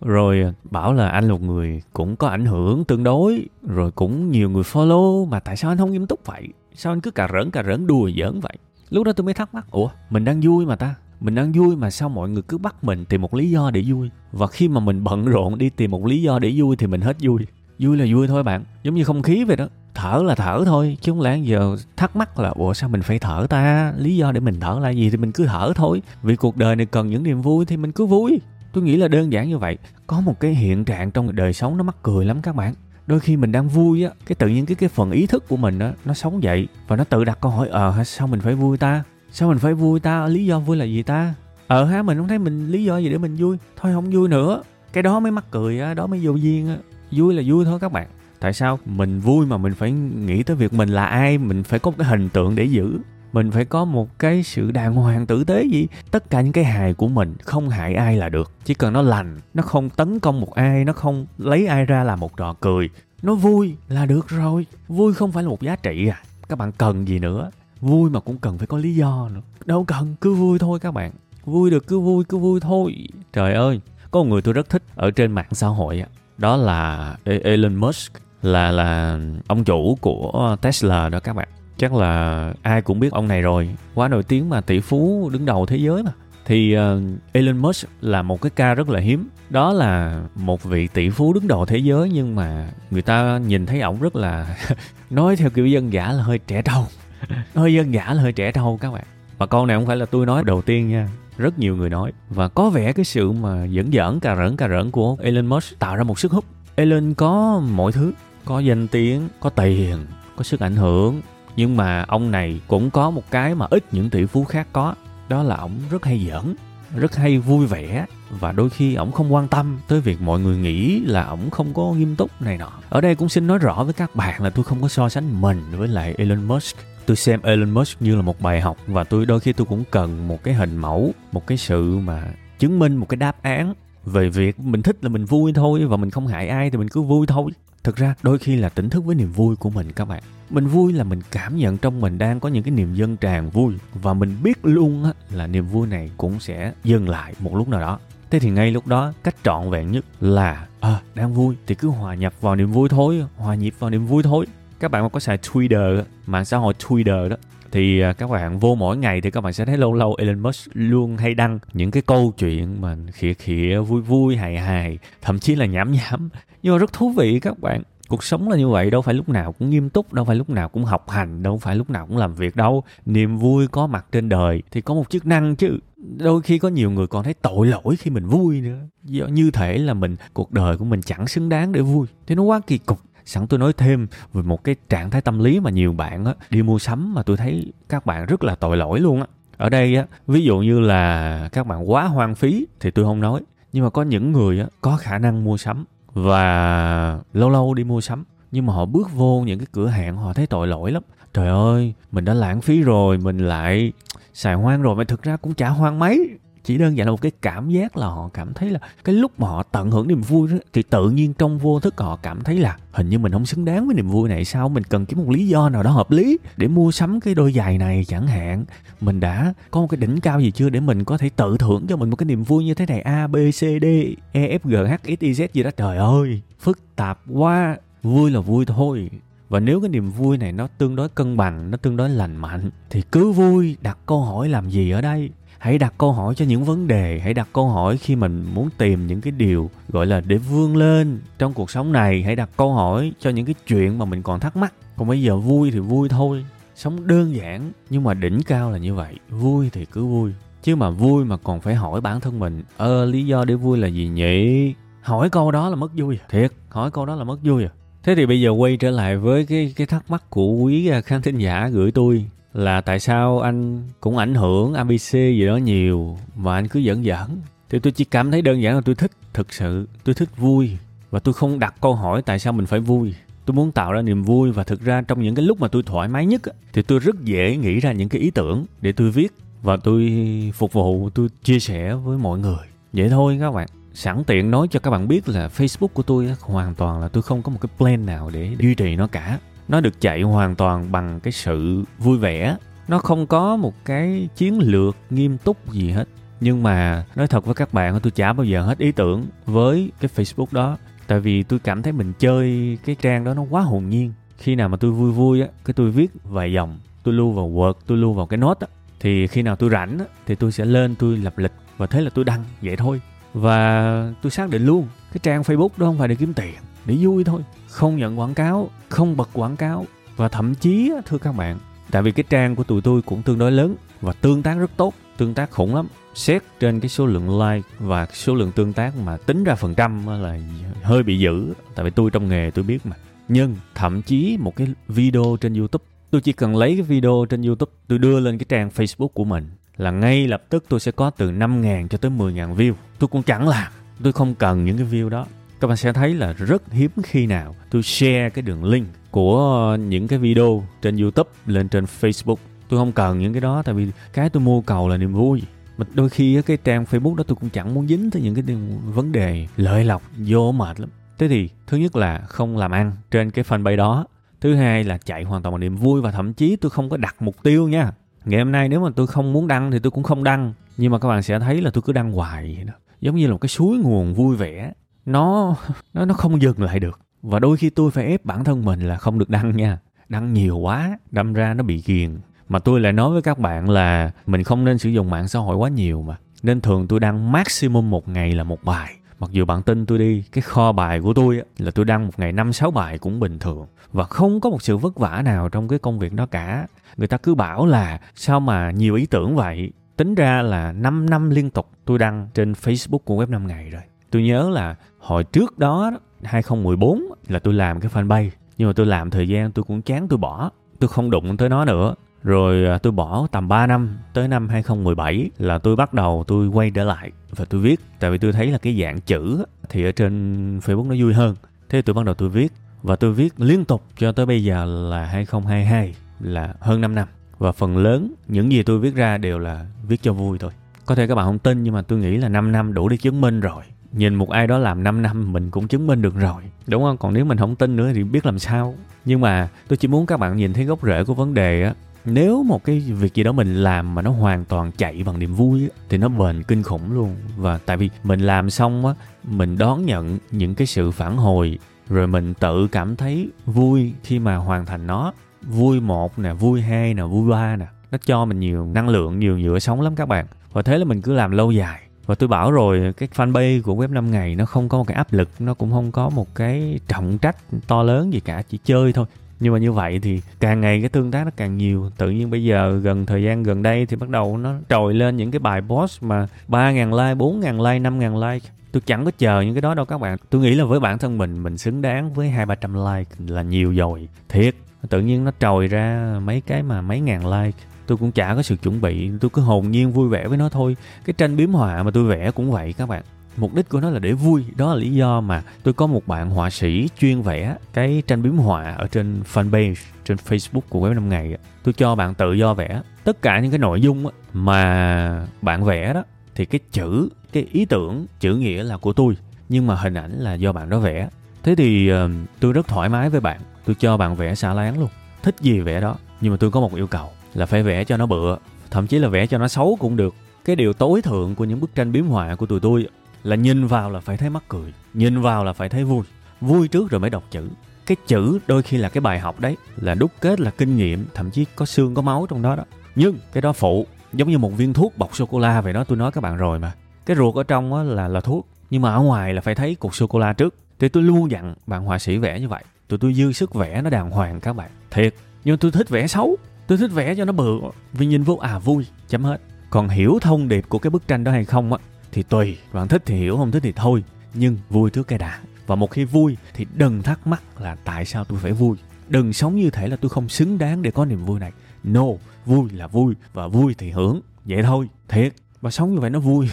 Rồi 0.00 0.54
bảo 0.70 0.94
là 0.94 1.08
anh 1.08 1.24
là 1.24 1.32
một 1.32 1.42
người 1.42 1.82
cũng 1.92 2.16
có 2.16 2.28
ảnh 2.28 2.44
hưởng 2.44 2.84
tương 2.84 3.04
đối, 3.04 3.46
rồi 3.62 3.90
cũng 3.90 4.30
nhiều 4.30 4.50
người 4.50 4.62
follow 4.62 5.26
mà 5.26 5.40
tại 5.40 5.56
sao 5.56 5.70
anh 5.70 5.78
không 5.78 5.92
nghiêm 5.92 6.06
túc 6.06 6.26
vậy? 6.26 6.48
Sao 6.74 6.92
anh 6.92 7.00
cứ 7.00 7.10
cà 7.10 7.28
rỡn 7.32 7.50
cà 7.50 7.62
rỡn 7.62 7.86
đùa 7.86 8.10
giỡn 8.18 8.40
vậy? 8.40 8.56
Lúc 8.90 9.04
đó 9.04 9.12
tôi 9.12 9.24
mới 9.24 9.34
thắc 9.34 9.54
mắc, 9.54 9.66
ủa, 9.70 9.88
mình 10.10 10.24
đang 10.24 10.40
vui 10.40 10.66
mà 10.66 10.76
ta? 10.76 10.94
Mình 11.20 11.34
đang 11.34 11.52
vui 11.52 11.76
mà 11.76 11.90
sao 11.90 12.08
mọi 12.08 12.28
người 12.28 12.42
cứ 12.42 12.58
bắt 12.58 12.84
mình 12.84 13.04
tìm 13.04 13.22
một 13.22 13.34
lý 13.34 13.50
do 13.50 13.70
để 13.70 13.84
vui? 13.86 14.10
Và 14.32 14.46
khi 14.46 14.68
mà 14.68 14.80
mình 14.80 15.04
bận 15.04 15.24
rộn 15.24 15.58
đi 15.58 15.70
tìm 15.70 15.90
một 15.90 16.06
lý 16.06 16.22
do 16.22 16.38
để 16.38 16.52
vui 16.56 16.76
thì 16.76 16.86
mình 16.86 17.00
hết 17.00 17.16
vui 17.20 17.46
vui 17.78 17.96
là 17.96 18.06
vui 18.10 18.26
thôi 18.26 18.42
bạn. 18.42 18.64
Giống 18.82 18.94
như 18.94 19.04
không 19.04 19.22
khí 19.22 19.44
vậy 19.44 19.56
đó. 19.56 19.68
Thở 19.94 20.22
là 20.26 20.34
thở 20.34 20.62
thôi 20.66 20.96
chứ 21.00 21.12
không 21.12 21.20
lẽ 21.20 21.38
giờ 21.38 21.76
thắc 21.96 22.16
mắc 22.16 22.38
là 22.38 22.48
ủa 22.48 22.74
sao 22.74 22.88
mình 22.88 23.02
phải 23.02 23.18
thở 23.18 23.46
ta? 23.50 23.92
Lý 23.96 24.16
do 24.16 24.32
để 24.32 24.40
mình 24.40 24.60
thở 24.60 24.78
là 24.82 24.90
gì 24.90 25.10
thì 25.10 25.16
mình 25.16 25.32
cứ 25.32 25.46
thở 25.46 25.72
thôi. 25.74 26.02
Vì 26.22 26.36
cuộc 26.36 26.56
đời 26.56 26.76
này 26.76 26.86
cần 26.86 27.10
những 27.10 27.22
niềm 27.22 27.42
vui 27.42 27.64
thì 27.64 27.76
mình 27.76 27.92
cứ 27.92 28.06
vui. 28.06 28.40
Tôi 28.72 28.84
nghĩ 28.84 28.96
là 28.96 29.08
đơn 29.08 29.32
giản 29.32 29.48
như 29.48 29.58
vậy. 29.58 29.78
Có 30.06 30.20
một 30.20 30.40
cái 30.40 30.54
hiện 30.54 30.84
trạng 30.84 31.10
trong 31.10 31.36
đời 31.36 31.52
sống 31.52 31.76
nó 31.76 31.82
mắc 31.82 31.96
cười 32.02 32.24
lắm 32.24 32.42
các 32.42 32.54
bạn. 32.56 32.74
Đôi 33.06 33.20
khi 33.20 33.36
mình 33.36 33.52
đang 33.52 33.68
vui 33.68 34.04
á 34.04 34.10
cái 34.26 34.36
tự 34.36 34.48
nhiên 34.48 34.66
cái 34.66 34.74
cái 34.74 34.88
phần 34.88 35.10
ý 35.10 35.26
thức 35.26 35.48
của 35.48 35.56
mình 35.56 35.78
á 35.78 35.92
nó 36.04 36.14
sống 36.14 36.42
dậy 36.42 36.68
và 36.88 36.96
nó 36.96 37.04
tự 37.04 37.24
đặt 37.24 37.38
câu 37.40 37.52
hỏi 37.52 37.68
ờ 37.68 37.94
à, 37.98 38.04
sao 38.04 38.26
mình 38.26 38.40
phải 38.40 38.54
vui 38.54 38.76
ta? 38.76 39.02
Sao 39.30 39.48
mình 39.48 39.58
phải 39.58 39.74
vui 39.74 40.00
ta? 40.00 40.26
Lý 40.26 40.46
do 40.46 40.58
vui 40.58 40.76
là 40.76 40.84
gì 40.84 41.02
ta? 41.02 41.34
Ờ 41.66 41.84
ha 41.84 42.02
mình 42.02 42.18
không 42.18 42.28
thấy 42.28 42.38
mình 42.38 42.68
lý 42.68 42.84
do 42.84 42.98
gì 42.98 43.08
để 43.08 43.18
mình 43.18 43.36
vui? 43.38 43.56
Thôi 43.76 43.92
không 43.92 44.10
vui 44.10 44.28
nữa. 44.28 44.62
Cái 44.92 45.02
đó 45.02 45.20
mới 45.20 45.32
mắc 45.32 45.44
cười 45.50 45.80
á 45.80 45.94
đó 45.94 46.06
mới 46.06 46.20
vô 46.22 46.34
duyên 46.34 46.68
á 46.68 46.76
vui 47.10 47.34
là 47.34 47.42
vui 47.46 47.64
thôi 47.64 47.78
các 47.80 47.92
bạn. 47.92 48.06
Tại 48.40 48.52
sao? 48.52 48.78
Mình 48.84 49.20
vui 49.20 49.46
mà 49.46 49.56
mình 49.56 49.74
phải 49.74 49.92
nghĩ 49.92 50.42
tới 50.42 50.56
việc 50.56 50.72
mình 50.72 50.88
là 50.88 51.06
ai, 51.06 51.38
mình 51.38 51.62
phải 51.62 51.78
có 51.78 51.90
một 51.90 51.96
cái 51.98 52.06
hình 52.06 52.28
tượng 52.28 52.54
để 52.54 52.64
giữ. 52.64 52.98
Mình 53.32 53.50
phải 53.50 53.64
có 53.64 53.84
một 53.84 54.18
cái 54.18 54.42
sự 54.42 54.70
đàng 54.70 54.94
hoàng 54.94 55.26
tử 55.26 55.44
tế 55.44 55.64
gì. 55.64 55.86
Tất 56.10 56.30
cả 56.30 56.40
những 56.40 56.52
cái 56.52 56.64
hài 56.64 56.94
của 56.94 57.08
mình, 57.08 57.34
không 57.42 57.68
hại 57.68 57.94
ai 57.94 58.16
là 58.16 58.28
được. 58.28 58.52
Chỉ 58.64 58.74
cần 58.74 58.92
nó 58.92 59.02
lành, 59.02 59.40
nó 59.54 59.62
không 59.62 59.90
tấn 59.90 60.18
công 60.20 60.40
một 60.40 60.54
ai, 60.54 60.84
nó 60.84 60.92
không 60.92 61.26
lấy 61.38 61.66
ai 61.66 61.84
ra 61.84 62.04
làm 62.04 62.20
một 62.20 62.36
trò 62.36 62.54
cười, 62.60 62.90
nó 63.22 63.34
vui 63.34 63.74
là 63.88 64.06
được 64.06 64.28
rồi. 64.28 64.66
Vui 64.88 65.14
không 65.14 65.32
phải 65.32 65.42
là 65.42 65.48
một 65.48 65.62
giá 65.62 65.76
trị 65.76 66.08
à. 66.08 66.22
Các 66.48 66.58
bạn 66.58 66.72
cần 66.72 67.08
gì 67.08 67.18
nữa? 67.18 67.50
Vui 67.80 68.10
mà 68.10 68.20
cũng 68.20 68.38
cần 68.38 68.58
phải 68.58 68.66
có 68.66 68.78
lý 68.78 68.94
do 68.94 69.28
nữa. 69.34 69.40
Đâu 69.64 69.84
cần, 69.84 70.14
cứ 70.20 70.34
vui 70.34 70.58
thôi 70.58 70.78
các 70.78 70.90
bạn. 70.90 71.12
Vui 71.44 71.70
được 71.70 71.86
cứ 71.86 72.00
vui 72.00 72.24
cứ 72.24 72.38
vui 72.38 72.60
thôi. 72.60 73.08
Trời 73.32 73.54
ơi, 73.54 73.80
có 74.10 74.22
một 74.22 74.28
người 74.28 74.42
tôi 74.42 74.54
rất 74.54 74.68
thích 74.68 74.82
ở 74.94 75.10
trên 75.10 75.32
mạng 75.32 75.48
xã 75.52 75.66
hội 75.66 76.04
đó 76.38 76.56
là 76.56 77.16
e-, 77.24 77.40
Elon 77.44 77.74
Musk 77.74 78.12
là 78.42 78.70
là 78.70 79.18
ông 79.46 79.64
chủ 79.64 79.98
của 80.00 80.56
Tesla 80.62 81.08
đó 81.08 81.20
các 81.20 81.36
bạn. 81.36 81.48
Chắc 81.76 81.94
là 81.94 82.52
ai 82.62 82.82
cũng 82.82 83.00
biết 83.00 83.12
ông 83.12 83.28
này 83.28 83.42
rồi. 83.42 83.70
Quá 83.94 84.08
nổi 84.08 84.22
tiếng 84.22 84.48
mà 84.48 84.60
tỷ 84.60 84.80
phú 84.80 85.30
đứng 85.32 85.46
đầu 85.46 85.66
thế 85.66 85.76
giới 85.76 86.02
mà. 86.02 86.12
Thì 86.44 86.76
uh, 86.78 87.02
Elon 87.32 87.56
Musk 87.56 87.88
là 88.00 88.22
một 88.22 88.42
cái 88.42 88.50
ca 88.50 88.74
rất 88.74 88.88
là 88.88 89.00
hiếm. 89.00 89.28
Đó 89.50 89.72
là 89.72 90.20
một 90.34 90.64
vị 90.64 90.86
tỷ 90.86 91.10
phú 91.10 91.32
đứng 91.32 91.48
đầu 91.48 91.66
thế 91.66 91.78
giới 91.78 92.10
nhưng 92.10 92.34
mà 92.36 92.68
người 92.90 93.02
ta 93.02 93.38
nhìn 93.46 93.66
thấy 93.66 93.80
ổng 93.80 94.00
rất 94.00 94.16
là 94.16 94.56
nói 95.10 95.36
theo 95.36 95.50
kiểu 95.50 95.66
dân 95.66 95.92
giả 95.92 96.12
là 96.12 96.22
hơi 96.22 96.38
trẻ 96.38 96.62
trâu. 96.62 96.86
Hơi 97.54 97.74
dân 97.74 97.94
giả 97.94 98.14
là 98.14 98.22
hơi 98.22 98.32
trẻ 98.32 98.52
trâu 98.52 98.78
các 98.80 98.92
bạn. 98.92 99.04
Và 99.38 99.46
con 99.46 99.66
này 99.66 99.76
không 99.76 99.86
phải 99.86 99.96
là 99.96 100.06
tôi 100.06 100.26
nói 100.26 100.42
đầu 100.46 100.62
tiên 100.62 100.88
nha 100.88 101.08
rất 101.38 101.58
nhiều 101.58 101.76
người 101.76 101.90
nói. 101.90 102.12
Và 102.30 102.48
có 102.48 102.70
vẻ 102.70 102.92
cái 102.92 103.04
sự 103.04 103.32
mà 103.32 103.64
dẫn 103.64 103.92
dẫn 103.92 104.20
cà 104.20 104.36
rỡn 104.36 104.56
cà 104.56 104.68
rỡn 104.68 104.90
của 104.90 105.16
Elon 105.20 105.46
Musk 105.46 105.78
tạo 105.78 105.96
ra 105.96 106.04
một 106.04 106.18
sức 106.18 106.32
hút. 106.32 106.44
Elon 106.74 107.14
có 107.14 107.62
mọi 107.72 107.92
thứ. 107.92 108.12
Có 108.44 108.58
danh 108.58 108.88
tiếng, 108.88 109.28
có 109.40 109.50
tiền, 109.50 110.06
có 110.36 110.42
sức 110.42 110.60
ảnh 110.60 110.76
hưởng. 110.76 111.20
Nhưng 111.56 111.76
mà 111.76 112.04
ông 112.08 112.30
này 112.30 112.60
cũng 112.68 112.90
có 112.90 113.10
một 113.10 113.22
cái 113.30 113.54
mà 113.54 113.66
ít 113.70 113.84
những 113.94 114.10
tỷ 114.10 114.26
phú 114.26 114.44
khác 114.44 114.68
có. 114.72 114.94
Đó 115.28 115.42
là 115.42 115.56
ổng 115.56 115.72
rất 115.90 116.04
hay 116.04 116.28
giỡn, 116.30 116.54
rất 116.96 117.16
hay 117.16 117.38
vui 117.38 117.66
vẻ. 117.66 118.06
Và 118.30 118.52
đôi 118.52 118.70
khi 118.70 118.94
ổng 118.94 119.12
không 119.12 119.34
quan 119.34 119.48
tâm 119.48 119.78
tới 119.88 120.00
việc 120.00 120.20
mọi 120.20 120.40
người 120.40 120.56
nghĩ 120.56 121.00
là 121.00 121.24
ổng 121.24 121.50
không 121.50 121.74
có 121.74 121.92
nghiêm 121.92 122.16
túc 122.16 122.42
này 122.42 122.58
nọ. 122.58 122.70
Ở 122.88 123.00
đây 123.00 123.14
cũng 123.14 123.28
xin 123.28 123.46
nói 123.46 123.58
rõ 123.58 123.84
với 123.84 123.94
các 123.94 124.16
bạn 124.16 124.42
là 124.42 124.50
tôi 124.50 124.64
không 124.64 124.82
có 124.82 124.88
so 124.88 125.08
sánh 125.08 125.40
mình 125.40 125.62
với 125.76 125.88
lại 125.88 126.14
Elon 126.18 126.44
Musk 126.44 126.76
tôi 127.08 127.16
xem 127.16 127.42
Elon 127.42 127.70
Musk 127.70 128.02
như 128.02 128.16
là 128.16 128.22
một 128.22 128.40
bài 128.40 128.60
học 128.60 128.76
và 128.86 129.04
tôi 129.04 129.26
đôi 129.26 129.40
khi 129.40 129.52
tôi 129.52 129.66
cũng 129.66 129.84
cần 129.90 130.28
một 130.28 130.42
cái 130.42 130.54
hình 130.54 130.76
mẫu 130.76 131.12
một 131.32 131.46
cái 131.46 131.58
sự 131.58 131.98
mà 131.98 132.32
chứng 132.58 132.78
minh 132.78 132.96
một 132.96 133.08
cái 133.08 133.16
đáp 133.16 133.42
án. 133.42 133.74
Về 134.04 134.28
việc 134.28 134.60
mình 134.60 134.82
thích 134.82 134.96
là 135.04 135.08
mình 135.08 135.24
vui 135.24 135.52
thôi 135.52 135.86
và 135.86 135.96
mình 135.96 136.10
không 136.10 136.26
hại 136.26 136.48
ai 136.48 136.70
thì 136.70 136.78
mình 136.78 136.88
cứ 136.88 137.02
vui 137.02 137.26
thôi. 137.26 137.50
Thực 137.84 137.96
ra 137.96 138.14
đôi 138.22 138.38
khi 138.38 138.56
là 138.56 138.68
tỉnh 138.68 138.90
thức 138.90 139.04
với 139.04 139.14
niềm 139.14 139.32
vui 139.32 139.56
của 139.56 139.70
mình 139.70 139.92
các 139.92 140.04
bạn. 140.04 140.22
Mình 140.50 140.66
vui 140.66 140.92
là 140.92 141.04
mình 141.04 141.20
cảm 141.30 141.56
nhận 141.56 141.78
trong 141.78 142.00
mình 142.00 142.18
đang 142.18 142.40
có 142.40 142.48
những 142.48 142.62
cái 142.62 142.70
niềm 142.70 142.94
dân 142.94 143.16
tràn 143.16 143.50
vui 143.50 143.74
và 143.94 144.14
mình 144.14 144.36
biết 144.42 144.58
luôn 144.62 145.04
á, 145.04 145.12
là 145.30 145.46
niềm 145.46 145.66
vui 145.66 145.86
này 145.86 146.10
cũng 146.16 146.40
sẽ 146.40 146.72
dừng 146.84 147.08
lại 147.08 147.34
một 147.40 147.56
lúc 147.56 147.68
nào 147.68 147.80
đó. 147.80 147.98
Thế 148.30 148.38
thì 148.38 148.50
ngay 148.50 148.70
lúc 148.70 148.86
đó 148.86 149.12
cách 149.24 149.34
trọn 149.44 149.70
vẹn 149.70 149.92
nhất 149.92 150.04
là 150.20 150.66
à, 150.80 151.00
đang 151.14 151.34
vui 151.34 151.54
thì 151.66 151.74
cứ 151.74 151.88
hòa 151.88 152.14
nhập 152.14 152.32
vào 152.40 152.56
niềm 152.56 152.72
vui 152.72 152.88
thôi 152.88 153.24
hòa 153.36 153.54
nhịp 153.54 153.74
vào 153.78 153.90
niềm 153.90 154.06
vui 154.06 154.22
thôi 154.22 154.46
các 154.80 154.90
bạn 154.90 155.02
mà 155.02 155.08
có 155.08 155.20
xài 155.20 155.38
Twitter 155.38 156.02
mạng 156.26 156.44
xã 156.44 156.56
hội 156.56 156.74
Twitter 156.78 157.28
đó, 157.28 157.36
thì 157.72 158.00
à, 158.00 158.12
các 158.12 158.30
bạn 158.30 158.58
vô 158.58 158.74
mỗi 158.74 158.96
ngày 158.96 159.20
thì 159.20 159.30
các 159.30 159.40
bạn 159.40 159.52
sẽ 159.52 159.64
thấy 159.64 159.76
lâu 159.76 159.92
lâu 159.92 160.14
Elon 160.18 160.38
Musk 160.38 160.70
luôn 160.74 161.16
hay 161.16 161.34
đăng 161.34 161.58
những 161.72 161.90
cái 161.90 162.02
câu 162.02 162.32
chuyện 162.38 162.80
mà 162.80 162.96
khịa 163.12 163.34
khịa, 163.34 163.78
vui 163.78 164.00
vui, 164.00 164.36
hài 164.36 164.58
hài, 164.58 164.98
thậm 165.22 165.38
chí 165.38 165.54
là 165.54 165.66
nhảm 165.66 165.92
nhảm. 165.92 166.28
Nhưng 166.62 166.72
mà 166.72 166.78
rất 166.78 166.92
thú 166.92 167.10
vị 167.10 167.40
các 167.40 167.58
bạn, 167.58 167.82
cuộc 168.08 168.24
sống 168.24 168.48
là 168.48 168.56
như 168.56 168.68
vậy, 168.68 168.90
đâu 168.90 169.02
phải 169.02 169.14
lúc 169.14 169.28
nào 169.28 169.52
cũng 169.52 169.70
nghiêm 169.70 169.90
túc, 169.90 170.12
đâu 170.12 170.24
phải 170.24 170.36
lúc 170.36 170.50
nào 170.50 170.68
cũng 170.68 170.84
học 170.84 171.10
hành, 171.10 171.42
đâu 171.42 171.58
phải 171.58 171.76
lúc 171.76 171.90
nào 171.90 172.06
cũng 172.06 172.16
làm 172.16 172.34
việc 172.34 172.56
đâu. 172.56 172.84
Niềm 173.06 173.36
vui 173.36 173.66
có 173.66 173.86
mặt 173.86 174.06
trên 174.12 174.28
đời 174.28 174.62
thì 174.70 174.80
có 174.80 174.94
một 174.94 175.10
chức 175.10 175.26
năng 175.26 175.56
chứ. 175.56 175.78
Đôi 176.18 176.42
khi 176.42 176.58
có 176.58 176.68
nhiều 176.68 176.90
người 176.90 177.06
còn 177.06 177.24
thấy 177.24 177.34
tội 177.34 177.66
lỗi 177.66 177.96
khi 177.96 178.10
mình 178.10 178.26
vui 178.26 178.60
nữa. 178.60 178.78
Do 179.04 179.26
như 179.26 179.50
thể 179.50 179.78
là 179.78 179.94
mình, 179.94 180.16
cuộc 180.32 180.52
đời 180.52 180.76
của 180.76 180.84
mình 180.84 181.00
chẳng 181.02 181.28
xứng 181.28 181.48
đáng 181.48 181.72
để 181.72 181.80
vui. 181.80 182.06
Thế 182.26 182.34
nó 182.34 182.42
quá 182.42 182.60
kỳ 182.66 182.78
cục 182.78 183.00
sẵn 183.28 183.46
tôi 183.46 183.58
nói 183.58 183.72
thêm 183.72 184.06
về 184.32 184.42
một 184.42 184.64
cái 184.64 184.76
trạng 184.88 185.10
thái 185.10 185.20
tâm 185.20 185.38
lý 185.38 185.60
mà 185.60 185.70
nhiều 185.70 185.92
bạn 185.92 186.24
á, 186.24 186.34
đi 186.50 186.62
mua 186.62 186.78
sắm 186.78 187.14
mà 187.14 187.22
tôi 187.22 187.36
thấy 187.36 187.72
các 187.88 188.06
bạn 188.06 188.26
rất 188.26 188.44
là 188.44 188.54
tội 188.54 188.76
lỗi 188.76 189.00
luôn 189.00 189.20
á. 189.20 189.26
Ở 189.56 189.68
đây 189.68 189.96
á 189.96 190.04
ví 190.26 190.44
dụ 190.44 190.58
như 190.58 190.80
là 190.80 191.48
các 191.52 191.66
bạn 191.66 191.90
quá 191.90 192.04
hoang 192.04 192.34
phí 192.34 192.66
thì 192.80 192.90
tôi 192.90 193.04
không 193.04 193.20
nói 193.20 193.40
nhưng 193.72 193.84
mà 193.84 193.90
có 193.90 194.02
những 194.02 194.32
người 194.32 194.60
á, 194.60 194.66
có 194.80 194.96
khả 194.96 195.18
năng 195.18 195.44
mua 195.44 195.56
sắm 195.56 195.84
và 196.12 197.20
lâu 197.32 197.50
lâu 197.50 197.74
đi 197.74 197.84
mua 197.84 198.00
sắm 198.00 198.24
nhưng 198.50 198.66
mà 198.66 198.72
họ 198.72 198.84
bước 198.84 199.12
vô 199.12 199.42
những 199.46 199.58
cái 199.58 199.66
cửa 199.72 199.86
hàng 199.86 200.16
họ 200.16 200.32
thấy 200.32 200.46
tội 200.46 200.66
lỗi 200.66 200.92
lắm. 200.92 201.02
Trời 201.34 201.48
ơi 201.48 201.94
mình 202.12 202.24
đã 202.24 202.34
lãng 202.34 202.60
phí 202.60 202.82
rồi 202.82 203.18
mình 203.18 203.38
lại 203.38 203.92
xài 204.34 204.54
hoang 204.54 204.82
rồi 204.82 204.96
mà 204.96 205.04
thực 205.04 205.22
ra 205.22 205.36
cũng 205.36 205.54
chả 205.54 205.68
hoang 205.68 205.98
mấy 205.98 206.30
chỉ 206.68 206.78
đơn 206.78 206.96
giản 206.96 207.06
là 207.06 207.10
một 207.10 207.22
cái 207.22 207.32
cảm 207.42 207.70
giác 207.70 207.96
là 207.96 208.06
họ 208.06 208.30
cảm 208.34 208.54
thấy 208.54 208.70
là 208.70 208.80
cái 209.04 209.14
lúc 209.14 209.40
mà 209.40 209.48
họ 209.48 209.62
tận 209.62 209.90
hưởng 209.90 210.08
niềm 210.08 210.20
vui 210.20 210.48
đó, 210.48 210.56
thì 210.72 210.82
tự 210.82 211.10
nhiên 211.10 211.34
trong 211.34 211.58
vô 211.58 211.80
thức 211.80 211.94
họ 212.00 212.16
cảm 212.16 212.40
thấy 212.40 212.58
là 212.58 212.76
hình 212.92 213.08
như 213.08 213.18
mình 213.18 213.32
không 213.32 213.46
xứng 213.46 213.64
đáng 213.64 213.86
với 213.86 213.94
niềm 213.94 214.08
vui 214.08 214.28
này. 214.28 214.44
Sao 214.44 214.68
mình 214.68 214.84
cần 214.84 215.06
kiếm 215.06 215.18
một 215.18 215.30
lý 215.30 215.48
do 215.48 215.68
nào 215.68 215.82
đó 215.82 215.90
hợp 215.90 216.10
lý 216.10 216.38
để 216.56 216.68
mua 216.68 216.90
sắm 216.90 217.20
cái 217.20 217.34
đôi 217.34 217.52
giày 217.52 217.78
này 217.78 218.04
chẳng 218.08 218.26
hạn? 218.26 218.64
Mình 219.00 219.20
đã 219.20 219.54
có 219.70 219.80
một 219.80 219.86
cái 219.86 219.98
đỉnh 219.98 220.20
cao 220.20 220.40
gì 220.40 220.50
chưa 220.50 220.68
để 220.68 220.80
mình 220.80 221.04
có 221.04 221.18
thể 221.18 221.30
tự 221.36 221.56
thưởng 221.58 221.86
cho 221.88 221.96
mình 221.96 222.10
một 222.10 222.16
cái 222.16 222.24
niềm 222.24 222.42
vui 222.42 222.64
như 222.64 222.74
thế 222.74 222.86
này? 222.86 223.00
A 223.00 223.26
b 223.26 223.36
c 223.36 223.60
d 223.60 223.84
e 224.32 224.58
f 224.58 224.60
g 224.64 224.74
h 224.74 224.94
x 225.04 225.20
y 225.20 225.32
z 225.32 225.48
gì 225.52 225.62
đó. 225.62 225.70
Trời 225.76 225.96
ơi 225.96 226.42
phức 226.60 226.78
tạp 226.96 227.20
quá. 227.32 227.76
Vui 228.02 228.30
là 228.30 228.40
vui 228.40 228.64
thôi. 228.64 229.10
Và 229.48 229.60
nếu 229.60 229.80
cái 229.80 229.88
niềm 229.88 230.10
vui 230.10 230.38
này 230.38 230.52
nó 230.52 230.66
tương 230.78 230.96
đối 230.96 231.08
cân 231.08 231.36
bằng 231.36 231.70
nó 231.70 231.76
tương 231.76 231.96
đối 231.96 232.08
lành 232.08 232.36
mạnh 232.36 232.70
thì 232.90 233.02
cứ 233.12 233.32
vui 233.32 233.76
đặt 233.80 233.98
câu 234.06 234.22
hỏi 234.22 234.48
làm 234.48 234.70
gì 234.70 234.90
ở 234.90 235.00
đây? 235.00 235.30
Hãy 235.58 235.78
đặt 235.78 235.94
câu 235.98 236.12
hỏi 236.12 236.34
cho 236.34 236.44
những 236.44 236.64
vấn 236.64 236.86
đề. 236.86 237.20
Hãy 237.24 237.34
đặt 237.34 237.48
câu 237.52 237.68
hỏi 237.68 237.96
khi 237.98 238.16
mình 238.16 238.46
muốn 238.54 238.68
tìm 238.78 239.06
những 239.06 239.20
cái 239.20 239.32
điều 239.32 239.70
gọi 239.88 240.06
là 240.06 240.20
để 240.20 240.36
vươn 240.36 240.76
lên 240.76 241.20
trong 241.38 241.52
cuộc 241.54 241.70
sống 241.70 241.92
này. 241.92 242.22
Hãy 242.22 242.36
đặt 242.36 242.50
câu 242.56 242.72
hỏi 242.72 243.12
cho 243.20 243.30
những 243.30 243.46
cái 243.46 243.54
chuyện 243.66 243.98
mà 243.98 244.04
mình 244.04 244.22
còn 244.22 244.40
thắc 244.40 244.56
mắc. 244.56 244.74
Còn 244.96 245.08
bây 245.08 245.22
giờ 245.22 245.36
vui 245.36 245.70
thì 245.70 245.78
vui 245.78 246.08
thôi. 246.08 246.44
Sống 246.74 247.06
đơn 247.06 247.34
giản 247.34 247.72
nhưng 247.90 248.04
mà 248.04 248.14
đỉnh 248.14 248.42
cao 248.42 248.70
là 248.70 248.78
như 248.78 248.94
vậy. 248.94 249.14
Vui 249.28 249.70
thì 249.72 249.84
cứ 249.84 250.06
vui. 250.06 250.32
Chứ 250.62 250.76
mà 250.76 250.90
vui 250.90 251.24
mà 251.24 251.36
còn 251.36 251.60
phải 251.60 251.74
hỏi 251.74 252.00
bản 252.00 252.20
thân 252.20 252.38
mình, 252.38 252.62
ơ, 252.76 253.04
lý 253.04 253.26
do 253.26 253.44
để 253.44 253.54
vui 253.54 253.78
là 253.78 253.88
gì 253.88 254.08
nhỉ? 254.08 254.74
Hỏi 255.02 255.30
câu 255.30 255.50
đó 255.50 255.68
là 255.68 255.76
mất 255.76 255.90
vui 255.96 256.18
à? 256.22 256.26
thiệt, 256.30 256.52
hỏi 256.68 256.90
câu 256.90 257.06
đó 257.06 257.14
là 257.14 257.24
mất 257.24 257.36
vui 257.42 257.64
à? 257.64 257.70
Thế 258.02 258.14
thì 258.14 258.26
bây 258.26 258.40
giờ 258.40 258.50
quay 258.50 258.76
trở 258.76 258.90
lại 258.90 259.16
với 259.16 259.46
cái 259.46 259.72
cái 259.76 259.86
thắc 259.86 260.10
mắc 260.10 260.30
của 260.30 260.52
quý 260.52 260.88
à, 260.88 261.00
khán 261.00 261.22
thính 261.22 261.38
giả 261.38 261.68
gửi 261.68 261.90
tôi 261.90 262.24
là 262.54 262.80
tại 262.80 263.00
sao 263.00 263.40
anh 263.40 263.82
cũng 264.00 264.16
ảnh 264.16 264.34
hưởng 264.34 264.74
abc 264.74 265.12
gì 265.12 265.46
đó 265.46 265.56
nhiều 265.56 266.18
mà 266.36 266.54
anh 266.54 266.68
cứ 266.68 266.82
giỡn 266.82 267.04
giỡn? 267.04 267.40
Thì 267.70 267.78
tôi 267.78 267.92
chỉ 267.92 268.04
cảm 268.04 268.30
thấy 268.30 268.42
đơn 268.42 268.62
giản 268.62 268.74
là 268.74 268.80
tôi 268.84 268.94
thích, 268.94 269.10
thực 269.34 269.52
sự, 269.52 269.88
tôi 270.04 270.14
thích 270.14 270.36
vui. 270.36 270.70
Và 271.10 271.18
tôi 271.18 271.34
không 271.34 271.58
đặt 271.58 271.74
câu 271.80 271.94
hỏi 271.94 272.22
tại 272.22 272.38
sao 272.38 272.52
mình 272.52 272.66
phải 272.66 272.80
vui. 272.80 273.14
Tôi 273.44 273.54
muốn 273.54 273.72
tạo 273.72 273.92
ra 273.92 274.02
niềm 274.02 274.22
vui 274.22 274.52
và 274.52 274.64
thực 274.64 274.80
ra 274.80 275.02
trong 275.02 275.22
những 275.22 275.34
cái 275.34 275.44
lúc 275.44 275.60
mà 275.60 275.68
tôi 275.68 275.82
thoải 275.82 276.08
mái 276.08 276.26
nhất 276.26 276.42
thì 276.72 276.82
tôi 276.82 276.98
rất 276.98 277.24
dễ 277.24 277.56
nghĩ 277.56 277.80
ra 277.80 277.92
những 277.92 278.08
cái 278.08 278.20
ý 278.20 278.30
tưởng 278.30 278.64
để 278.80 278.92
tôi 278.92 279.10
viết 279.10 279.32
và 279.62 279.76
tôi 279.76 280.12
phục 280.54 280.72
vụ, 280.72 281.10
tôi 281.14 281.28
chia 281.42 281.58
sẻ 281.58 281.94
với 281.94 282.18
mọi 282.18 282.38
người. 282.38 282.66
Vậy 282.92 283.08
thôi 283.08 283.36
các 283.40 283.52
bạn. 283.52 283.68
Sẵn 283.94 284.24
tiện 284.24 284.50
nói 284.50 284.66
cho 284.70 284.80
các 284.80 284.90
bạn 284.90 285.08
biết 285.08 285.28
là 285.28 285.48
facebook 285.56 285.88
của 285.88 286.02
tôi 286.02 286.34
hoàn 286.40 286.74
toàn 286.74 287.00
là 287.00 287.08
tôi 287.08 287.22
không 287.22 287.42
có 287.42 287.52
một 287.52 287.58
cái 287.60 287.70
plan 287.78 288.06
nào 288.06 288.30
để 288.32 288.50
duy 288.58 288.74
trì 288.74 288.96
nó 288.96 289.06
cả 289.06 289.38
nó 289.68 289.80
được 289.80 290.00
chạy 290.00 290.22
hoàn 290.22 290.54
toàn 290.54 290.92
bằng 290.92 291.20
cái 291.20 291.32
sự 291.32 291.84
vui 291.98 292.18
vẻ. 292.18 292.56
Nó 292.88 292.98
không 292.98 293.26
có 293.26 293.56
một 293.56 293.84
cái 293.84 294.28
chiến 294.36 294.58
lược 294.58 294.96
nghiêm 295.10 295.38
túc 295.38 295.72
gì 295.72 295.90
hết. 295.90 296.08
Nhưng 296.40 296.62
mà 296.62 297.04
nói 297.14 297.26
thật 297.26 297.46
với 297.46 297.54
các 297.54 297.74
bạn, 297.74 298.00
tôi 298.00 298.10
chả 298.10 298.32
bao 298.32 298.44
giờ 298.44 298.62
hết 298.62 298.78
ý 298.78 298.92
tưởng 298.92 299.26
với 299.46 299.90
cái 300.00 300.10
facebook 300.16 300.46
đó. 300.50 300.76
Tại 301.06 301.20
vì 301.20 301.42
tôi 301.42 301.58
cảm 301.58 301.82
thấy 301.82 301.92
mình 301.92 302.12
chơi 302.18 302.78
cái 302.84 302.96
trang 303.00 303.24
đó 303.24 303.34
nó 303.34 303.42
quá 303.50 303.62
hồn 303.62 303.88
nhiên. 303.88 304.12
Khi 304.38 304.54
nào 304.54 304.68
mà 304.68 304.76
tôi 304.76 304.90
vui 304.90 305.12
vui 305.12 305.40
á, 305.40 305.48
cái 305.64 305.74
tôi 305.74 305.90
viết 305.90 306.10
vài 306.24 306.52
dòng, 306.52 306.78
tôi 307.02 307.14
lưu 307.14 307.32
vào 307.32 307.50
word, 307.50 307.72
tôi 307.86 307.98
lưu 307.98 308.12
vào 308.12 308.26
cái 308.26 308.38
nốt 308.38 308.60
á, 308.60 308.66
thì 309.00 309.26
khi 309.26 309.42
nào 309.42 309.56
tôi 309.56 309.70
rảnh 309.70 309.98
á, 309.98 310.04
thì 310.26 310.34
tôi 310.34 310.52
sẽ 310.52 310.64
lên 310.64 310.94
tôi 310.98 311.16
lập 311.16 311.38
lịch 311.38 311.52
và 311.76 311.86
thế 311.86 312.00
là 312.00 312.10
tôi 312.14 312.24
đăng, 312.24 312.44
vậy 312.62 312.76
thôi. 312.76 313.00
Và 313.34 314.12
tôi 314.22 314.30
xác 314.30 314.50
định 314.50 314.66
luôn, 314.66 314.88
cái 315.12 315.20
trang 315.22 315.42
facebook 315.42 315.68
đó 315.76 315.86
không 315.86 315.98
phải 315.98 316.08
để 316.08 316.14
kiếm 316.14 316.34
tiền, 316.34 316.54
để 316.84 316.96
vui 317.00 317.24
thôi 317.24 317.40
không 317.68 317.96
nhận 317.96 318.18
quảng 318.18 318.34
cáo, 318.34 318.70
không 318.88 319.16
bật 319.16 319.28
quảng 319.32 319.56
cáo, 319.56 319.86
và 320.16 320.28
thậm 320.28 320.54
chí 320.54 320.92
thưa 321.06 321.18
các 321.18 321.32
bạn, 321.32 321.58
tại 321.90 322.02
vì 322.02 322.12
cái 322.12 322.24
trang 322.30 322.56
của 322.56 322.64
tụi 322.64 322.80
tôi 322.80 323.02
cũng 323.02 323.22
tương 323.22 323.38
đối 323.38 323.52
lớn 323.52 323.74
và 324.00 324.12
tương 324.12 324.42
tác 324.42 324.58
rất 324.58 324.70
tốt, 324.76 324.94
tương 325.16 325.34
tác 325.34 325.50
khủng 325.50 325.74
lắm. 325.74 325.86
Xét 326.14 326.42
trên 326.60 326.80
cái 326.80 326.88
số 326.88 327.06
lượng 327.06 327.40
like 327.40 327.68
và 327.78 328.06
số 328.06 328.34
lượng 328.34 328.52
tương 328.52 328.72
tác 328.72 328.96
mà 328.96 329.16
tính 329.16 329.44
ra 329.44 329.54
phần 329.54 329.74
trăm 329.74 330.06
là 330.06 330.38
hơi 330.82 331.02
bị 331.02 331.18
dữ, 331.18 331.52
tại 331.74 331.84
vì 331.84 331.90
tôi 331.90 332.10
trong 332.10 332.28
nghề 332.28 332.50
tôi 332.50 332.64
biết 332.64 332.86
mà. 332.86 332.96
Nhưng 333.28 333.56
thậm 333.74 334.02
chí 334.02 334.36
một 334.40 334.56
cái 334.56 334.68
video 334.88 335.36
trên 335.40 335.54
youtube, 335.54 335.84
tôi 336.10 336.20
chỉ 336.20 336.32
cần 336.32 336.56
lấy 336.56 336.74
cái 336.74 336.82
video 336.82 337.26
trên 337.30 337.42
youtube, 337.42 337.72
tôi 337.88 337.98
đưa 337.98 338.20
lên 338.20 338.38
cái 338.38 338.46
trang 338.48 338.70
facebook 338.74 339.08
của 339.08 339.24
mình 339.24 339.48
là 339.76 339.90
ngay 339.90 340.28
lập 340.28 340.42
tức 340.48 340.64
tôi 340.68 340.80
sẽ 340.80 340.92
có 340.92 341.10
từ 341.10 341.30
5.000 341.30 341.88
cho 341.88 341.98
tới 341.98 342.10
10.000 342.10 342.56
view. 342.56 342.72
Tôi 342.98 343.08
cũng 343.08 343.22
chẳng 343.22 343.48
làm, 343.48 343.72
tôi 344.02 344.12
không 344.12 344.34
cần 344.34 344.64
những 344.64 344.78
cái 344.78 344.86
view 344.86 345.08
đó 345.08 345.26
các 345.60 345.68
bạn 345.68 345.76
sẽ 345.76 345.92
thấy 345.92 346.14
là 346.14 346.32
rất 346.32 346.72
hiếm 346.72 346.90
khi 347.02 347.26
nào 347.26 347.54
tôi 347.70 347.82
share 347.82 348.30
cái 348.30 348.42
đường 348.42 348.64
link 348.64 348.86
của 349.10 349.76
những 349.80 350.08
cái 350.08 350.18
video 350.18 350.64
trên 350.82 350.96
youtube 350.96 351.30
lên 351.46 351.68
trên 351.68 351.84
facebook. 352.00 352.36
Tôi 352.68 352.80
không 352.80 352.92
cần 352.92 353.18
những 353.18 353.32
cái 353.32 353.40
đó, 353.40 353.62
tại 353.64 353.74
vì 353.74 353.86
cái 354.12 354.30
tôi 354.30 354.42
mua 354.42 354.60
cầu 354.60 354.88
là 354.88 354.96
niềm 354.96 355.12
vui. 355.12 355.42
Mà 355.78 355.86
đôi 355.94 356.08
khi 356.08 356.42
cái 356.42 356.56
trang 356.64 356.84
facebook 356.84 357.14
đó 357.14 357.24
tôi 357.26 357.36
cũng 357.36 357.50
chẳng 357.50 357.74
muốn 357.74 357.88
dính 357.88 358.10
tới 358.10 358.22
những 358.22 358.34
cái 358.34 358.56
vấn 358.84 359.12
đề 359.12 359.46
lợi 359.56 359.84
lộc, 359.84 360.02
vô 360.16 360.52
mệt 360.52 360.80
lắm. 360.80 360.88
Thế 361.18 361.28
thì 361.28 361.48
thứ 361.66 361.76
nhất 361.76 361.96
là 361.96 362.18
không 362.18 362.56
làm 362.56 362.70
ăn 362.70 362.92
trên 363.10 363.30
cái 363.30 363.44
fanpage 363.48 363.76
đó. 363.76 364.06
Thứ 364.40 364.54
hai 364.54 364.84
là 364.84 364.98
chạy 364.98 365.24
hoàn 365.24 365.42
toàn 365.42 365.52
bằng 365.52 365.60
niềm 365.60 365.76
vui 365.76 366.00
và 366.00 366.10
thậm 366.10 366.34
chí 366.34 366.56
tôi 366.56 366.70
không 366.70 366.90
có 366.90 366.96
đặt 366.96 367.16
mục 367.20 367.42
tiêu 367.42 367.68
nha. 367.68 367.92
Ngày 368.24 368.40
hôm 368.40 368.52
nay 368.52 368.68
nếu 368.68 368.80
mà 368.80 368.88
tôi 368.96 369.06
không 369.06 369.32
muốn 369.32 369.48
đăng 369.48 369.70
thì 369.70 369.78
tôi 369.78 369.90
cũng 369.90 370.02
không 370.02 370.24
đăng. 370.24 370.52
Nhưng 370.76 370.92
mà 370.92 370.98
các 370.98 371.08
bạn 371.08 371.22
sẽ 371.22 371.38
thấy 371.38 371.60
là 371.60 371.70
tôi 371.70 371.82
cứ 371.82 371.92
đăng 371.92 372.12
hoài 372.12 372.54
vậy 372.56 372.64
đó. 372.64 372.72
Giống 373.00 373.16
như 373.16 373.26
là 373.26 373.32
một 373.32 373.38
cái 373.38 373.48
suối 373.48 373.78
nguồn 373.78 374.14
vui 374.14 374.36
vẻ 374.36 374.72
nó 375.08 375.56
nó 375.94 376.04
nó 376.04 376.14
không 376.14 376.42
dừng 376.42 376.62
lại 376.62 376.80
được. 376.80 377.00
Và 377.22 377.38
đôi 377.38 377.56
khi 377.56 377.70
tôi 377.70 377.90
phải 377.90 378.04
ép 378.04 378.24
bản 378.24 378.44
thân 378.44 378.64
mình 378.64 378.80
là 378.80 378.96
không 378.96 379.18
được 379.18 379.30
đăng 379.30 379.56
nha. 379.56 379.78
Đăng 380.08 380.32
nhiều 380.34 380.56
quá, 380.56 380.98
đâm 381.10 381.32
ra 381.32 381.54
nó 381.54 381.62
bị 381.62 381.82
ghiền. 381.86 382.18
Mà 382.48 382.58
tôi 382.58 382.80
lại 382.80 382.92
nói 382.92 383.12
với 383.12 383.22
các 383.22 383.38
bạn 383.38 383.70
là 383.70 384.10
mình 384.26 384.44
không 384.44 384.64
nên 384.64 384.78
sử 384.78 384.88
dụng 384.88 385.10
mạng 385.10 385.28
xã 385.28 385.38
hội 385.38 385.56
quá 385.56 385.68
nhiều 385.68 386.02
mà. 386.02 386.16
Nên 386.42 386.60
thường 386.60 386.88
tôi 386.88 387.00
đăng 387.00 387.32
maximum 387.32 387.90
một 387.90 388.08
ngày 388.08 388.32
là 388.32 388.44
một 388.44 388.64
bài. 388.64 388.94
Mặc 389.18 389.30
dù 389.30 389.44
bạn 389.44 389.62
tin 389.62 389.86
tôi 389.86 389.98
đi, 389.98 390.22
cái 390.32 390.42
kho 390.42 390.72
bài 390.72 391.00
của 391.00 391.14
tôi 391.14 391.42
là 391.58 391.70
tôi 391.70 391.84
đăng 391.84 392.06
một 392.06 392.12
ngày 392.16 392.32
năm, 392.32 392.52
sáu 392.52 392.70
bài 392.70 392.98
cũng 392.98 393.20
bình 393.20 393.38
thường. 393.38 393.66
Và 393.92 394.04
không 394.04 394.40
có 394.40 394.50
một 394.50 394.62
sự 394.62 394.76
vất 394.76 394.96
vả 394.96 395.22
nào 395.24 395.48
trong 395.48 395.68
cái 395.68 395.78
công 395.78 395.98
việc 395.98 396.12
đó 396.12 396.26
cả. 396.26 396.66
Người 396.96 397.08
ta 397.08 397.16
cứ 397.16 397.34
bảo 397.34 397.66
là 397.66 398.00
sao 398.14 398.40
mà 398.40 398.70
nhiều 398.70 398.94
ý 398.94 399.06
tưởng 399.06 399.36
vậy? 399.36 399.72
Tính 399.96 400.14
ra 400.14 400.42
là 400.42 400.72
5 400.72 401.10
năm 401.10 401.30
liên 401.30 401.50
tục 401.50 401.70
tôi 401.84 401.98
đăng 401.98 402.28
trên 402.34 402.52
Facebook 402.52 402.98
của 402.98 403.24
web 403.24 403.30
5 403.30 403.46
ngày 403.46 403.70
rồi 403.70 403.82
tôi 404.10 404.22
nhớ 404.22 404.50
là 404.50 404.76
hồi 404.98 405.24
trước 405.24 405.58
đó 405.58 405.90
2014 406.22 407.02
là 407.28 407.38
tôi 407.38 407.54
làm 407.54 407.80
cái 407.80 407.90
fanpage, 407.94 408.30
nhưng 408.58 408.68
mà 408.68 408.72
tôi 408.72 408.86
làm 408.86 409.10
thời 409.10 409.28
gian 409.28 409.52
tôi 409.52 409.64
cũng 409.64 409.82
chán 409.82 410.08
tôi 410.08 410.18
bỏ, 410.18 410.50
tôi 410.78 410.88
không 410.88 411.10
đụng 411.10 411.36
tới 411.36 411.48
nó 411.48 411.64
nữa. 411.64 411.94
Rồi 412.22 412.66
à, 412.66 412.78
tôi 412.78 412.92
bỏ 412.92 413.26
tầm 413.32 413.48
3 413.48 413.66
năm, 413.66 413.98
tới 414.14 414.28
năm 414.28 414.48
2017 414.48 415.30
là 415.38 415.58
tôi 415.58 415.76
bắt 415.76 415.94
đầu 415.94 416.24
tôi 416.26 416.48
quay 416.48 416.70
trở 416.70 416.84
lại 416.84 417.10
và 417.30 417.44
tôi 417.44 417.60
viết. 417.60 417.80
Tại 418.00 418.10
vì 418.10 418.18
tôi 418.18 418.32
thấy 418.32 418.46
là 418.50 418.58
cái 418.58 418.80
dạng 418.82 419.00
chữ 419.00 419.44
thì 419.68 419.84
ở 419.84 419.92
trên 419.92 420.58
Facebook 420.58 420.88
nó 420.88 420.94
vui 420.98 421.14
hơn. 421.14 421.36
Thế 421.68 421.82
tôi 421.82 421.94
bắt 421.94 422.04
đầu 422.04 422.14
tôi 422.14 422.28
viết 422.28 422.52
và 422.82 422.96
tôi 422.96 423.12
viết 423.12 423.40
liên 423.40 423.64
tục 423.64 423.82
cho 423.98 424.12
tới 424.12 424.26
bây 424.26 424.44
giờ 424.44 424.64
là 424.64 425.04
2022 425.06 425.94
là 426.20 426.54
hơn 426.60 426.80
5 426.80 426.94
năm. 426.94 427.08
Và 427.38 427.52
phần 427.52 427.76
lớn 427.76 428.14
những 428.28 428.52
gì 428.52 428.62
tôi 428.62 428.78
viết 428.78 428.94
ra 428.94 429.18
đều 429.18 429.38
là 429.38 429.66
viết 429.88 430.02
cho 430.02 430.12
vui 430.12 430.38
thôi. 430.38 430.50
Có 430.86 430.94
thể 430.94 431.06
các 431.06 431.14
bạn 431.14 431.26
không 431.26 431.38
tin 431.38 431.62
nhưng 431.62 431.74
mà 431.74 431.82
tôi 431.82 431.98
nghĩ 431.98 432.16
là 432.16 432.28
5 432.28 432.52
năm 432.52 432.74
đủ 432.74 432.88
để 432.88 432.96
chứng 432.96 433.20
minh 433.20 433.40
rồi 433.40 433.62
nhìn 433.92 434.14
một 434.14 434.30
ai 434.30 434.46
đó 434.46 434.58
làm 434.58 434.84
5 434.84 435.02
năm 435.02 435.32
mình 435.32 435.50
cũng 435.50 435.68
chứng 435.68 435.86
minh 435.86 436.02
được 436.02 436.14
rồi. 436.14 436.42
Đúng 436.66 436.82
không? 436.82 436.96
Còn 436.96 437.14
nếu 437.14 437.24
mình 437.24 437.38
không 437.38 437.56
tin 437.56 437.76
nữa 437.76 437.90
thì 437.94 438.04
biết 438.04 438.26
làm 438.26 438.38
sao. 438.38 438.74
Nhưng 439.04 439.20
mà 439.20 439.48
tôi 439.68 439.76
chỉ 439.76 439.88
muốn 439.88 440.06
các 440.06 440.16
bạn 440.16 440.36
nhìn 440.36 440.52
thấy 440.52 440.64
gốc 440.64 440.78
rễ 440.82 441.04
của 441.04 441.14
vấn 441.14 441.34
đề 441.34 441.62
á. 441.62 441.74
Nếu 442.04 442.42
một 442.42 442.64
cái 442.64 442.80
việc 442.80 443.14
gì 443.14 443.22
đó 443.22 443.32
mình 443.32 443.54
làm 443.54 443.94
mà 443.94 444.02
nó 444.02 444.10
hoàn 444.10 444.44
toàn 444.44 444.70
chạy 444.78 445.02
bằng 445.06 445.18
niềm 445.18 445.34
vui 445.34 445.62
á, 445.62 445.68
thì 445.88 445.98
nó 445.98 446.08
bền 446.08 446.42
kinh 446.42 446.62
khủng 446.62 446.92
luôn. 446.92 447.16
Và 447.36 447.58
tại 447.66 447.76
vì 447.76 447.90
mình 448.04 448.20
làm 448.20 448.50
xong 448.50 448.86
á 448.86 448.94
mình 449.24 449.58
đón 449.58 449.86
nhận 449.86 450.18
những 450.30 450.54
cái 450.54 450.66
sự 450.66 450.90
phản 450.90 451.16
hồi 451.16 451.58
rồi 451.88 452.06
mình 452.06 452.34
tự 452.34 452.68
cảm 452.72 452.96
thấy 452.96 453.28
vui 453.46 453.92
khi 454.04 454.18
mà 454.18 454.36
hoàn 454.36 454.66
thành 454.66 454.86
nó. 454.86 455.12
Vui 455.42 455.80
một 455.80 456.18
nè 456.18 456.32
vui 456.32 456.60
hai 456.60 456.94
nè 456.94 457.02
vui 457.02 457.30
ba 457.30 457.56
nè. 457.56 457.66
Nó 457.90 457.98
cho 458.06 458.24
mình 458.24 458.40
nhiều 458.40 458.66
năng 458.66 458.88
lượng 458.88 459.18
nhiều 459.18 459.38
nhựa 459.38 459.58
sống 459.58 459.80
lắm 459.80 459.96
các 459.96 460.08
bạn. 460.08 460.26
Và 460.52 460.62
thế 460.62 460.78
là 460.78 460.84
mình 460.84 461.02
cứ 461.02 461.14
làm 461.14 461.30
lâu 461.30 461.50
dài 461.50 461.80
và 462.08 462.14
tôi 462.14 462.28
bảo 462.28 462.52
rồi, 462.52 462.92
cái 462.96 463.08
fanpage 463.14 463.62
của 463.62 463.74
web 463.74 463.92
5 463.92 464.10
ngày 464.10 464.34
nó 464.34 464.44
không 464.44 464.68
có 464.68 464.78
một 464.78 464.84
cái 464.86 464.94
áp 464.94 465.12
lực, 465.12 465.28
nó 465.38 465.54
cũng 465.54 465.72
không 465.72 465.92
có 465.92 466.08
một 466.08 466.34
cái 466.34 466.80
trọng 466.88 467.18
trách 467.18 467.36
to 467.66 467.82
lớn 467.82 468.12
gì 468.12 468.20
cả, 468.20 468.42
chỉ 468.50 468.58
chơi 468.64 468.92
thôi. 468.92 469.06
Nhưng 469.40 469.52
mà 469.52 469.58
như 469.58 469.72
vậy 469.72 470.00
thì 470.02 470.20
càng 470.40 470.60
ngày 470.60 470.80
cái 470.80 470.88
tương 470.88 471.10
tác 471.10 471.24
nó 471.24 471.30
càng 471.36 471.56
nhiều. 471.56 471.90
Tự 471.96 472.10
nhiên 472.10 472.30
bây 472.30 472.44
giờ 472.44 472.78
gần 472.82 473.06
thời 473.06 473.22
gian 473.22 473.42
gần 473.42 473.62
đây 473.62 473.86
thì 473.86 473.96
bắt 473.96 474.08
đầu 474.08 474.36
nó 474.36 474.54
trồi 474.68 474.94
lên 474.94 475.16
những 475.16 475.30
cái 475.30 475.38
bài 475.38 475.60
post 475.68 476.02
mà 476.02 476.26
ba 476.48 476.70
ngàn 476.70 476.94
like, 476.94 477.14
bốn 477.14 477.40
ngàn 477.40 477.60
like, 477.60 477.78
năm 477.78 477.98
ngàn 477.98 478.16
like. 478.16 478.48
Tôi 478.72 478.82
chẳng 478.86 479.04
có 479.04 479.10
chờ 479.18 479.40
những 479.40 479.54
cái 479.54 479.62
đó 479.62 479.74
đâu 479.74 479.84
các 479.84 479.98
bạn. 479.98 480.16
Tôi 480.30 480.42
nghĩ 480.42 480.54
là 480.54 480.64
với 480.64 480.80
bản 480.80 480.98
thân 480.98 481.18
mình 481.18 481.42
mình 481.42 481.58
xứng 481.58 481.82
đáng 481.82 482.14
với 482.14 482.30
hai 482.30 482.46
ba 482.46 482.54
trăm 482.54 482.74
like 482.74 483.10
là 483.26 483.42
nhiều 483.42 483.72
rồi, 483.72 484.08
thiệt. 484.28 484.54
Tự 484.88 485.00
nhiên 485.00 485.24
nó 485.24 485.30
trồi 485.40 485.66
ra 485.66 486.16
mấy 486.24 486.40
cái 486.40 486.62
mà 486.62 486.80
mấy 486.80 487.00
ngàn 487.00 487.26
like 487.26 487.58
tôi 487.88 487.98
cũng 487.98 488.12
chả 488.12 488.34
có 488.34 488.42
sự 488.42 488.56
chuẩn 488.56 488.80
bị. 488.80 489.10
Tôi 489.20 489.30
cứ 489.32 489.42
hồn 489.42 489.70
nhiên 489.70 489.92
vui 489.92 490.08
vẻ 490.08 490.28
với 490.28 490.38
nó 490.38 490.48
thôi. 490.48 490.76
Cái 491.04 491.14
tranh 491.18 491.36
biếm 491.36 491.52
họa 491.52 491.82
mà 491.82 491.90
tôi 491.90 492.04
vẽ 492.04 492.30
cũng 492.30 492.50
vậy 492.50 492.74
các 492.78 492.88
bạn. 492.88 493.02
Mục 493.36 493.54
đích 493.54 493.68
của 493.68 493.80
nó 493.80 493.90
là 493.90 493.98
để 493.98 494.12
vui. 494.12 494.44
Đó 494.56 494.74
là 494.74 494.74
lý 494.74 494.94
do 494.94 495.20
mà 495.20 495.42
tôi 495.62 495.74
có 495.74 495.86
một 495.86 496.06
bạn 496.06 496.30
họa 496.30 496.50
sĩ 496.50 496.88
chuyên 497.00 497.22
vẽ 497.22 497.56
cái 497.72 498.02
tranh 498.06 498.22
biếm 498.22 498.36
họa 498.36 498.74
ở 498.78 498.86
trên 498.86 499.22
fanpage, 499.34 499.74
trên 500.04 500.16
facebook 500.28 500.60
của 500.68 500.88
web 500.88 500.94
năm 500.94 501.08
ngày 501.08 501.38
tôi 501.62 501.72
cho 501.72 501.94
bạn 501.94 502.14
tự 502.14 502.32
do 502.32 502.54
vẽ 502.54 502.82
tất 503.04 503.22
cả 503.22 503.40
những 503.40 503.50
cái 503.50 503.58
nội 503.58 503.80
dung 503.80 504.06
mà 504.32 505.26
bạn 505.42 505.64
vẽ 505.64 505.92
đó. 505.94 506.04
Thì 506.34 506.44
cái 506.44 506.60
chữ, 506.72 507.08
cái 507.32 507.46
ý 507.52 507.64
tưởng, 507.64 508.06
chữ 508.20 508.36
nghĩa 508.36 508.62
là 508.62 508.76
của 508.76 508.92
tôi. 508.92 509.16
Nhưng 509.48 509.66
mà 509.66 509.74
hình 509.74 509.94
ảnh 509.94 510.12
là 510.12 510.34
do 510.34 510.52
bạn 510.52 510.70
đó 510.70 510.78
vẽ. 510.78 511.08
Thế 511.42 511.54
thì 511.54 511.88
ờ, 511.88 512.08
tôi 512.40 512.52
rất 512.52 512.66
thoải 512.66 512.88
mái 512.88 513.10
với 513.10 513.20
bạn. 513.20 513.40
Tôi 513.64 513.76
cho 513.78 513.96
bạn 513.96 514.16
vẽ 514.16 514.34
xả 514.34 514.54
láng 514.54 514.78
luôn. 514.78 514.88
Thích 515.22 515.36
gì 515.40 515.60
vẽ 515.60 515.80
đó. 515.80 515.96
Nhưng 516.20 516.32
mà 516.32 516.36
tôi 516.36 516.50
có 516.50 516.60
một 516.60 516.74
yêu 516.74 516.86
cầu 516.86 517.10
là 517.38 517.46
phải 517.46 517.62
vẽ 517.62 517.84
cho 517.84 517.96
nó 517.96 518.06
bựa, 518.06 518.36
thậm 518.70 518.86
chí 518.86 518.98
là 518.98 519.08
vẽ 519.08 519.26
cho 519.26 519.38
nó 519.38 519.48
xấu 519.48 519.76
cũng 519.80 519.96
được. 519.96 520.14
Cái 520.44 520.56
điều 520.56 520.72
tối 520.72 521.02
thượng 521.02 521.34
của 521.34 521.44
những 521.44 521.60
bức 521.60 521.74
tranh 521.74 521.92
biếm 521.92 522.06
họa 522.06 522.34
của 522.34 522.46
tụi 522.46 522.60
tôi 522.60 522.88
là 523.22 523.36
nhìn 523.36 523.66
vào 523.66 523.90
là 523.90 524.00
phải 524.00 524.16
thấy 524.16 524.30
mắc 524.30 524.42
cười, 524.48 524.72
nhìn 524.94 525.20
vào 525.20 525.44
là 525.44 525.52
phải 525.52 525.68
thấy 525.68 525.84
vui. 525.84 526.04
Vui 526.40 526.68
trước 526.68 526.90
rồi 526.90 527.00
mới 527.00 527.10
đọc 527.10 527.24
chữ. 527.30 527.48
Cái 527.86 527.96
chữ 528.06 528.38
đôi 528.46 528.62
khi 528.62 528.76
là 528.76 528.88
cái 528.88 529.00
bài 529.00 529.18
học 529.18 529.40
đấy, 529.40 529.56
là 529.76 529.94
đúc 529.94 530.10
kết 530.20 530.40
là 530.40 530.50
kinh 530.50 530.76
nghiệm, 530.76 531.06
thậm 531.14 531.30
chí 531.30 531.44
có 531.56 531.66
xương, 531.66 531.94
có 531.94 532.02
máu 532.02 532.26
trong 532.30 532.42
đó 532.42 532.56
đó. 532.56 532.64
Nhưng 532.94 533.16
cái 533.32 533.42
đó 533.42 533.52
phụ, 533.52 533.86
giống 534.12 534.30
như 534.30 534.38
một 534.38 534.50
viên 534.56 534.72
thuốc 534.72 534.98
bọc 534.98 535.16
sô 535.16 535.26
cô 535.26 535.38
la 535.38 535.60
vậy 535.60 535.72
đó, 535.72 535.84
tôi 535.84 535.98
nói 535.98 536.12
các 536.12 536.20
bạn 536.20 536.36
rồi 536.36 536.58
mà. 536.58 536.72
Cái 537.06 537.16
ruột 537.16 537.34
ở 537.34 537.42
trong 537.42 537.74
á 537.74 537.82
là 537.82 538.08
là 538.08 538.20
thuốc, 538.20 538.46
nhưng 538.70 538.82
mà 538.82 538.94
ở 538.94 539.00
ngoài 539.00 539.34
là 539.34 539.40
phải 539.40 539.54
thấy 539.54 539.74
cục 539.74 539.94
sô 539.94 540.06
cô 540.06 540.18
la 540.18 540.32
trước. 540.32 540.54
Thì 540.78 540.88
tôi 540.88 541.02
luôn 541.02 541.30
dặn 541.30 541.54
bạn 541.66 541.84
họa 541.84 541.98
sĩ 541.98 542.16
vẽ 542.16 542.40
như 542.40 542.48
vậy, 542.48 542.64
tụi 542.88 542.98
tôi 542.98 543.14
dư 543.14 543.32
sức 543.32 543.54
vẽ 543.54 543.82
nó 543.82 543.90
đàng 543.90 544.10
hoàng 544.10 544.40
các 544.40 544.52
bạn. 544.52 544.70
Thiệt, 544.90 545.14
nhưng 545.44 545.58
tôi 545.58 545.70
thích 545.70 545.88
vẽ 545.88 546.06
xấu 546.06 546.36
tôi 546.68 546.78
thích 546.78 546.90
vẽ 546.92 547.14
cho 547.14 547.24
nó 547.24 547.32
bự. 547.32 547.60
Vì 547.92 548.06
nhìn 548.06 548.22
vô 548.22 548.34
à 548.36 548.58
vui, 548.58 548.86
chấm 549.08 549.24
hết. 549.24 549.40
Còn 549.70 549.88
hiểu 549.88 550.18
thông 550.20 550.48
điệp 550.48 550.64
của 550.68 550.78
cái 550.78 550.90
bức 550.90 551.08
tranh 551.08 551.24
đó 551.24 551.32
hay 551.32 551.44
không 551.44 551.72
á, 551.72 551.78
thì 552.12 552.22
tùy. 552.22 552.58
Bạn 552.72 552.88
thích 552.88 553.02
thì 553.06 553.16
hiểu, 553.16 553.36
không 553.36 553.50
thích 553.50 553.62
thì 553.62 553.72
thôi. 553.72 554.04
Nhưng 554.34 554.58
vui 554.70 554.90
trước 554.90 555.06
cái 555.06 555.18
đã. 555.18 555.40
Và 555.66 555.74
một 555.74 555.90
khi 555.90 556.04
vui, 556.04 556.36
thì 556.54 556.66
đừng 556.74 557.02
thắc 557.02 557.26
mắc 557.26 557.42
là 557.60 557.76
tại 557.84 558.04
sao 558.04 558.24
tôi 558.24 558.38
phải 558.38 558.52
vui. 558.52 558.76
Đừng 559.08 559.32
sống 559.32 559.56
như 559.56 559.70
thể 559.70 559.88
là 559.88 559.96
tôi 559.96 560.08
không 560.08 560.28
xứng 560.28 560.58
đáng 560.58 560.82
để 560.82 560.90
có 560.90 561.04
niềm 561.04 561.24
vui 561.24 561.40
này. 561.40 561.52
No, 561.84 562.04
vui 562.46 562.70
là 562.70 562.86
vui 562.86 563.14
và 563.32 563.48
vui 563.48 563.74
thì 563.78 563.90
hưởng. 563.90 564.20
Vậy 564.44 564.62
thôi, 564.62 564.88
thiệt. 565.08 565.32
Và 565.60 565.70
sống 565.70 565.94
như 565.94 566.00
vậy 566.00 566.10
nó 566.10 566.20
vui. 566.20 566.50